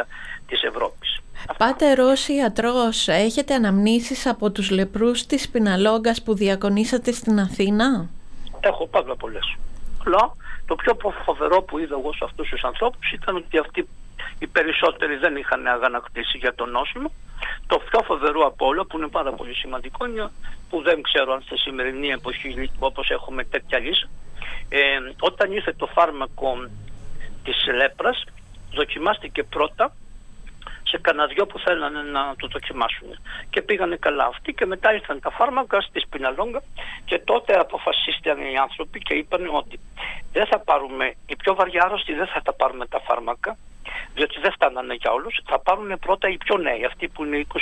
70 0.00 0.04
της 0.46 0.62
Ευρώπης. 0.62 1.20
Πάτε 1.58 1.94
Ρώση 1.94 2.34
ιατρό, 2.34 2.74
έχετε 3.06 3.54
αναμνήσεις 3.54 4.26
από 4.26 4.50
τους 4.50 4.70
λεπρούς 4.70 5.26
της 5.26 5.50
Πιναλόγκας 5.50 6.22
που 6.22 6.34
διακονήσατε 6.34 7.12
στην 7.12 7.40
Αθήνα; 7.40 8.08
Έχω 8.60 8.86
πάρα 8.86 9.16
πολλές. 9.16 9.56
Αλλά 10.06 10.36
το 10.66 10.74
πιο 10.74 10.96
φοβερό 11.24 11.62
που 11.62 11.78
είδα 11.78 11.96
εγώ 11.98 12.12
σε 12.12 12.24
αυτούς 12.24 12.48
τους 12.48 12.62
ανθρώπους 12.64 13.12
ήταν 13.12 13.36
ότι 13.36 13.58
αυτοί 13.58 13.88
οι 14.44 14.46
περισσότεροι 14.46 15.16
δεν 15.16 15.36
είχαν 15.36 15.66
αγανακτήσει 15.66 16.36
για 16.38 16.54
τον 16.54 16.70
νόσημα. 16.70 17.10
Το 17.66 17.78
πιο 17.78 18.00
φοβερό 18.04 18.46
από 18.46 18.66
όλα 18.66 18.84
που 18.84 18.96
είναι 18.98 19.08
πάρα 19.08 19.32
πολύ 19.32 19.54
σημαντικό 19.54 20.06
είναι 20.06 20.30
που 20.68 20.82
δεν 20.82 21.02
ξέρω 21.02 21.32
αν 21.32 21.42
στη 21.42 21.56
σημερινή 21.58 22.08
εποχή 22.08 22.70
όπως 22.78 23.10
έχουμε 23.10 23.44
τέτοια 23.44 23.78
λύση 23.78 24.08
ε, 24.68 24.78
όταν 25.20 25.52
ήρθε 25.52 25.72
το 25.72 25.86
φάρμακο 25.86 26.50
της 27.44 27.66
λέπρας 27.74 28.24
δοκιμάστηκε 28.72 29.42
πρώτα 29.42 29.92
σε 30.82 30.98
κανένα 31.00 31.26
δυο 31.26 31.46
που 31.46 31.58
θέλανε 31.58 32.02
να 32.02 32.34
το 32.36 32.46
δοκιμάσουν. 32.46 33.08
Και 33.50 33.62
πήγανε 33.62 33.96
καλά 33.96 34.24
αυτοί 34.24 34.52
και 34.52 34.66
μετά 34.66 34.94
ήρθαν 34.94 35.20
τα 35.20 35.30
φάρμακα 35.30 35.80
στη 35.80 36.00
Σπιναλόγκα 36.00 36.62
και 37.04 37.18
τότε 37.18 37.52
αποφασίστηκαν 37.58 38.38
οι 38.40 38.56
άνθρωποι 38.56 38.98
και 38.98 39.14
είπαν 39.14 39.48
ότι 39.52 39.80
δεν 40.32 40.46
θα 40.46 40.58
πάρουμε, 40.58 41.14
οι 41.26 41.36
πιο 41.36 41.54
βαριά 41.54 41.82
άρρωστοι 41.84 42.12
δεν 42.14 42.26
θα 42.26 42.42
τα 42.42 42.52
πάρουμε 42.52 42.86
τα 42.86 43.00
φάρμακα 43.00 43.56
διότι 44.14 44.40
δεν 44.40 44.52
φτάνανε 44.52 44.94
για 44.94 45.10
όλους, 45.12 45.40
θα 45.44 45.58
πάρουν 45.58 45.98
πρώτα 45.98 46.28
οι 46.28 46.36
πιο 46.36 46.56
νέοι, 46.56 46.84
αυτοί 46.84 47.08
που 47.08 47.24
είναι 47.24 47.46
20, 47.52 47.56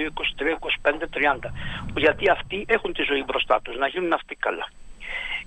22, 0.00 0.10
23, 0.42 0.54
25, 0.82 1.08
30, 1.08 1.50
γιατί 1.96 2.28
αυτοί 2.30 2.64
έχουν 2.68 2.92
τη 2.92 3.02
ζωή 3.02 3.22
μπροστά 3.24 3.60
τους, 3.62 3.76
να 3.76 3.86
γίνουν 3.86 4.12
αυτοί 4.12 4.34
καλά. 4.34 4.68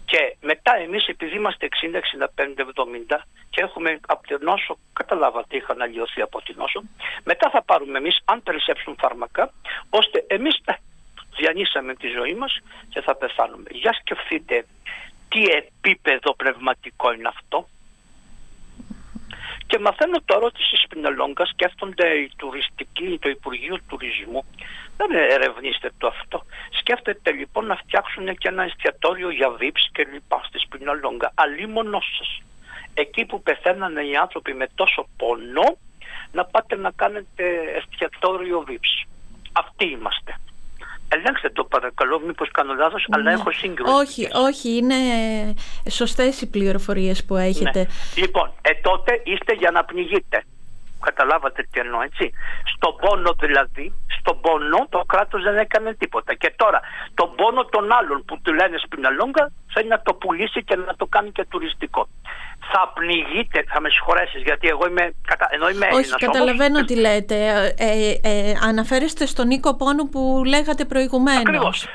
Και 0.05 0.35
μετά 0.41 0.75
εμείς 0.77 1.07
επειδή 1.07 1.35
είμαστε 1.35 1.67
60, 1.81 2.01
65, 2.35 2.61
70 3.09 3.17
και 3.49 3.61
έχουμε 3.61 3.99
από 4.07 4.27
την 4.27 4.37
νόσο, 4.41 4.77
καταλάβατε 4.93 5.55
είχαν 5.57 5.81
αλλοιωθεί 5.81 6.21
από 6.21 6.41
την 6.41 6.55
νόσο, 6.57 6.83
μετά 7.23 7.49
θα 7.49 7.63
πάρουμε 7.63 7.97
εμείς 7.97 8.21
αν 8.25 8.43
περισσέψουν 8.43 8.95
φάρμακα, 8.99 9.53
ώστε 9.89 10.25
εμείς 10.27 10.61
ε, 10.65 10.73
διανύσαμε 11.37 11.95
τη 11.95 12.07
ζωή 12.07 12.33
μας 12.33 12.59
και 12.89 13.01
θα 13.01 13.15
πεθάνουμε. 13.15 13.69
Για 13.71 13.93
σκεφτείτε 13.93 14.65
τι 15.29 15.43
επίπεδο 15.43 16.35
πνευματικό 16.35 17.13
είναι 17.13 17.27
αυτό. 17.27 17.67
Και 19.71 19.79
μαθαίνω 19.79 20.17
τώρα 20.25 20.45
ότι 20.45 20.63
στη 20.63 20.75
Σπινελόγκα 20.75 21.45
σκέφτονται 21.45 22.07
οι 22.07 22.31
τουριστικοί, 22.35 23.17
το 23.21 23.29
Υπουργείο 23.29 23.77
Τουρισμού. 23.87 24.45
Δεν 24.97 25.11
ερευνήστε 25.11 25.91
το 25.97 26.07
αυτό. 26.07 26.45
Σκέφτεται 26.79 27.31
λοιπόν 27.31 27.65
να 27.65 27.75
φτιάξουν 27.75 28.35
και 28.35 28.47
ένα 28.47 28.63
εστιατόριο 28.63 29.29
για 29.29 29.49
βίψ 29.49 29.89
και 29.91 30.07
λοιπά 30.11 30.41
στη 30.47 30.59
Σπινελόγκα. 30.59 31.31
Αλλήμωνο 31.35 32.01
σας. 32.17 32.41
Εκεί 32.93 33.25
που 33.25 33.41
πεθαίνανε 33.41 34.01
οι 34.01 34.15
άνθρωποι 34.15 34.53
με 34.53 34.67
τόσο 34.75 35.07
πόνο, 35.17 35.77
να 36.31 36.45
πάτε 36.45 36.75
να 36.75 36.91
κάνετε 36.91 37.43
εστιατόριο 37.75 38.63
βίψ. 38.67 39.03
Αυτοί 39.51 39.85
είμαστε. 39.85 40.39
Ελέγξτε 41.13 41.49
το 41.49 41.63
παρακαλώ, 41.63 42.19
μήπως 42.19 42.51
κάνω 42.51 42.73
λάθος, 42.73 43.07
αλλά 43.09 43.23
ναι. 43.23 43.33
έχω 43.33 43.51
σύγκρουση. 43.51 43.93
Όχι, 43.93 44.29
όχι, 44.33 44.77
είναι 44.77 44.95
σωστές 45.89 46.41
οι 46.41 46.49
πληροφορίες 46.49 47.25
που 47.25 47.35
έχετε. 47.35 47.79
Ναι. 47.79 48.21
Λοιπόν, 48.21 48.51
ε, 48.61 48.73
τότε 48.73 49.21
είστε 49.23 49.53
για 49.53 49.71
να 49.71 49.83
πνιγείτε. 49.83 50.43
Καταλάβατε 50.99 51.67
τι 51.71 51.79
εννοώ, 51.79 52.01
έτσι. 52.01 52.31
Στον 52.75 52.95
πόνο 52.95 53.35
δηλαδή, 53.39 53.93
στον 54.19 54.41
πόνο 54.41 54.87
το 54.89 55.03
κράτος 55.05 55.43
δεν 55.43 55.57
έκανε 55.57 55.93
τίποτα. 55.93 56.33
Και 56.33 56.53
τώρα, 56.55 56.79
τον 57.13 57.35
πόνο 57.35 57.65
των 57.65 57.91
άλλων 57.91 58.25
που 58.25 58.41
του 58.41 58.53
λένε 58.53 58.77
σπιναλόγκα, 58.77 59.51
θέλει 59.73 59.87
να 59.87 60.01
το 60.01 60.13
πουλήσει 60.13 60.63
και 60.63 60.75
να 60.75 60.95
το 60.95 61.05
κάνει 61.05 61.31
και 61.31 61.45
τουριστικό 61.45 62.07
θα 62.71 62.91
πνιγείτε, 62.93 63.63
θα 63.67 63.81
με 63.81 63.89
συγχωρέσεις, 63.89 64.41
γιατί 64.41 64.67
εγώ 64.67 64.87
είμαι, 64.87 65.13
ενώ 65.49 65.69
είμαι 65.69 65.87
Όχι, 65.91 66.09
καταλαβαίνω 66.09 66.75
όμως, 66.75 66.87
τι 66.87 66.95
λέτε. 66.95 67.35
Ε, 67.77 68.13
ε, 68.21 68.53
αναφέρεστε 68.63 69.25
στον 69.25 69.47
Νίκο 69.47 69.75
Πόνου 69.75 70.09
που 70.09 70.43
λέγατε 70.45 70.85
προηγουμένως. 70.85 71.41
Ακριβώς. 71.41 71.87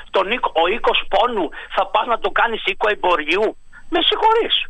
ο 0.53 0.67
οίκο 0.67 0.91
Πόνου 1.07 1.49
θα 1.75 1.87
πας 1.87 2.05
να 2.07 2.19
το 2.19 2.29
κάνεις 2.29 2.65
οίκο 2.65 2.89
εμπορίου. 2.89 3.57
Με 3.89 3.99
συγχωρείς. 4.01 4.65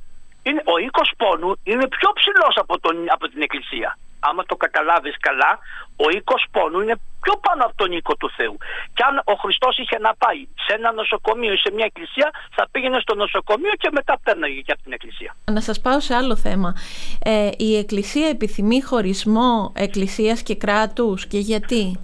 Είναι, 0.48 0.62
ο 0.74 0.78
οίκος 0.78 1.10
Πόνου 1.18 1.52
είναι 1.64 1.88
πιο 1.88 2.10
ψηλός 2.18 2.56
από, 2.64 2.80
τον, 2.80 2.96
από 3.16 3.26
την 3.32 3.42
Εκκλησία 3.42 3.98
άμα 4.20 4.44
το 4.44 4.56
καταλάβεις 4.56 5.16
καλά, 5.20 5.60
ο 5.96 6.10
οίκος 6.10 6.46
πόνου 6.52 6.80
είναι 6.82 6.96
πιο 7.22 7.36
πάνω 7.46 7.64
από 7.64 7.76
τον 7.76 7.92
οίκο 7.92 8.16
του 8.16 8.30
Θεού. 8.38 8.58
Και 8.94 9.04
αν 9.10 9.22
ο 9.26 9.34
Χριστός 9.34 9.78
είχε 9.78 9.98
να 10.00 10.16
πάει 10.16 10.48
σε 10.66 10.74
ένα 10.78 10.92
νοσοκομείο 10.92 11.54
ή 11.54 11.58
σε 11.58 11.72
μια 11.74 11.86
εκκλησία, 11.86 12.32
θα 12.56 12.68
πήγαινε 12.72 13.00
στο 13.00 13.16
νοσοκομείο 13.16 13.72
και 13.78 13.90
μετά 13.92 14.20
πέρναγε 14.24 14.62
και 14.62 14.72
από 14.72 14.82
την 14.82 14.92
εκκλησία. 14.92 15.36
Να 15.52 15.62
σας 15.62 15.82
πάω 15.82 16.00
σε 16.00 16.16
άλλο 16.16 16.36
θέμα. 16.36 16.76
Ε, 17.24 17.50
η 17.58 17.78
εκκλησία 17.78 18.28
επιθυμεί 18.28 18.82
χωρισμό 18.82 19.72
εκκλησίας 19.76 20.44
και 20.44 20.56
κράτους 20.56 21.28
και 21.28 21.38
γιατί; 21.38 22.00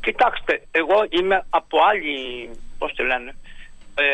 Κοιτάξτε, 0.00 0.62
εγώ 0.70 1.06
είμαι 1.08 1.44
από 1.50 1.78
άλλη, 1.90 2.50
πώς 2.78 2.92
τη 2.92 3.02
λένε, 3.02 3.34
ε, 3.94 4.04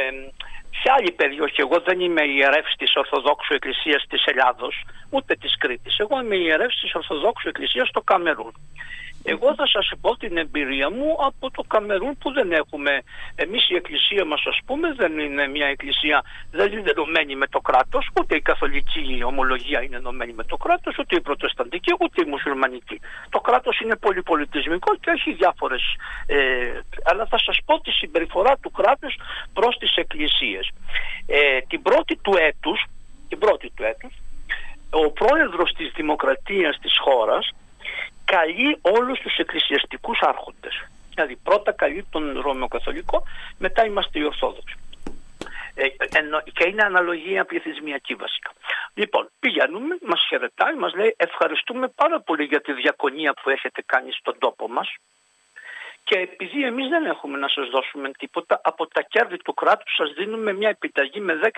σε 0.81 0.93
άλλη 0.97 1.13
περιοχή. 1.13 1.61
Εγώ 1.61 1.81
δεν 1.81 2.01
είμαι 2.01 2.25
ιερεύς 2.25 2.75
της 2.79 2.97
Ορθοδόξου 2.97 3.55
Εκκλησίας 3.55 4.05
της 4.09 4.25
Ελλάδος, 4.25 4.85
ούτε 5.11 5.35
της 5.35 5.57
Κρήτης. 5.59 5.99
Εγώ 5.99 6.21
είμαι 6.21 6.37
ιερεύς 6.37 6.81
της 6.81 6.95
Ορθοδόξου 6.95 7.49
Εκκλησίας 7.49 7.89
στο 7.89 8.01
Καμερούν. 8.01 8.55
Εγώ 9.27 9.55
θα 9.55 9.67
σας 9.67 9.93
πω 10.01 10.17
την 10.17 10.37
εμπειρία 10.37 10.91
μου 10.91 11.17
από 11.27 11.51
το 11.51 11.63
Καμερούν 11.63 12.19
που 12.19 12.33
δεν 12.33 12.53
έχουμε. 12.53 13.03
Εμείς 13.35 13.71
η 13.71 13.75
εκκλησία 13.75 14.25
μας 14.25 14.43
ας 14.47 14.59
πούμε 14.67 14.93
δεν 14.93 15.19
είναι 15.19 15.47
μια 15.49 15.67
εκκλησία, 15.67 16.25
δεν 16.51 16.73
είναι 16.73 16.91
ενωμένη 16.91 17.37
με 17.37 17.47
το 17.47 17.61
κράτος, 17.61 18.11
ούτε 18.21 18.37
η 18.37 18.41
καθολική 18.41 19.23
ομολογία 19.25 19.83
είναι 19.83 19.97
ενωμένη 19.97 20.33
με 20.33 20.45
το 20.45 20.57
κράτος, 20.57 20.99
ούτε 20.99 21.17
η 21.17 21.21
προτεσταντική, 21.21 21.93
ούτε 22.01 22.23
η 22.27 22.29
μουσουλμανική. 22.29 23.01
Το 23.29 23.41
κράτος 23.41 23.81
είναι 23.81 23.97
πολυπολιτισμικό 23.97 24.95
και 24.95 25.11
έχει 25.11 25.33
διάφορες, 25.33 25.83
ε, 26.27 26.37
αλλά 27.05 27.27
θα 27.27 27.39
σας 27.39 27.59
πω 27.65 27.81
τη 27.81 27.91
συμπεριφορά 27.91 28.57
του 28.63 28.71
κράτους 28.71 29.15
προς 29.53 29.77
τις 29.77 29.97
εκκλησίες. 29.97 30.71
Ε, 31.27 31.61
την 31.69 31.83
πρώτη 31.83 32.17
του 32.17 32.35
έτους, 32.39 32.85
την 33.29 33.39
πρώτη 33.39 33.71
του 33.75 33.83
έτους, 33.83 34.13
ο 34.91 35.11
πρόεδρος 35.11 35.73
της 35.73 35.93
δημοκρατίας 35.95 36.79
της 36.79 36.99
χώρας 36.99 37.51
καλεί 38.55 38.79
όλους 38.81 39.19
τους 39.19 39.37
εκκλησιαστικούς 39.37 40.19
άρχοντες. 40.21 40.89
Δηλαδή 41.15 41.37
πρώτα 41.37 41.73
καλεί 41.73 42.07
τον 42.11 42.41
Ρωμαιοκαθολικό, 42.41 43.23
μετά 43.59 43.85
είμαστε 43.85 44.19
οι 44.19 44.25
Ορθόδοξοι. 44.25 44.77
Ε, 45.75 45.89
και 46.53 46.69
είναι 46.69 46.83
αναλογία 46.83 47.45
πληθυσμιακή 47.45 48.15
βασικά. 48.15 48.51
Λοιπόν, 48.95 49.31
πηγαίνουμε, 49.41 49.99
μας 50.03 50.25
χαιρετάει, 50.29 50.75
μας 50.75 50.95
λέει 50.95 51.15
ευχαριστούμε 51.17 51.89
πάρα 51.89 52.21
πολύ 52.21 52.45
για 52.45 52.61
τη 52.61 52.73
διακονία 52.73 53.35
που 53.43 53.51
έχετε 53.51 53.83
κάνει 53.87 54.13
στον 54.13 54.39
τόπο 54.39 54.69
μας 54.69 54.89
και 56.05 56.19
επειδή 56.19 56.65
εμείς 56.65 56.89
δεν 56.89 57.05
έχουμε 57.05 57.39
να 57.39 57.49
σας 57.49 57.69
δώσουμε 57.69 58.11
τίποτα, 58.19 58.61
από 58.65 58.87
τα 58.87 59.03
κέρδη 59.03 59.37
του 59.37 59.55
κράτους 59.55 59.95
σας 59.95 60.13
δίνουμε 60.19 60.53
μια 60.53 60.69
επιταγή 60.69 61.21
με 61.21 61.35
10.000 61.43 61.51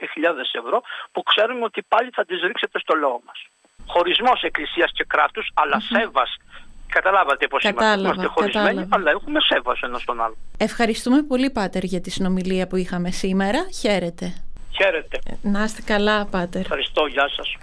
ευρώ 0.53 0.83
που 1.13 1.23
ξέρουμε 1.23 1.65
ότι 1.65 1.83
πάλι 1.83 2.11
θα 2.13 2.25
τις 2.25 2.41
ρίξετε 2.41 2.79
στο 2.79 2.95
λαό 2.95 3.19
μας. 3.27 3.47
Χωρισμός 3.87 4.43
εκκλησίας 4.43 4.91
και 4.95 5.05
κράτους, 5.05 5.51
αλλά 5.55 5.79
mm-hmm. 5.79 5.99
σέβας 5.99 6.37
Καταλάβατε 6.87 7.47
πώς 7.47 7.63
είμαστε. 7.63 8.01
Είμαστε 8.01 8.27
χωρισμένοι, 8.27 8.87
αλλά 8.89 9.11
έχουμε 9.11 9.41
σέβαση 9.41 9.81
ένας 9.85 10.03
στον 10.03 10.21
άλλο. 10.21 10.37
Ευχαριστούμε 10.57 11.23
πολύ, 11.23 11.51
Πάτερ, 11.51 11.85
για 11.85 12.01
τη 12.01 12.11
συνομιλία 12.11 12.67
που 12.67 12.77
είχαμε 12.77 13.11
σήμερα. 13.11 13.67
Χαίρετε. 13.81 14.35
Χαίρετε. 14.71 15.19
Να 15.43 15.63
είστε 15.65 15.83
καλά, 15.83 16.27
Πάτερ. 16.27 16.61
Ευχαριστώ. 16.61 17.07
Γεια 17.07 17.29
σας. 17.29 17.57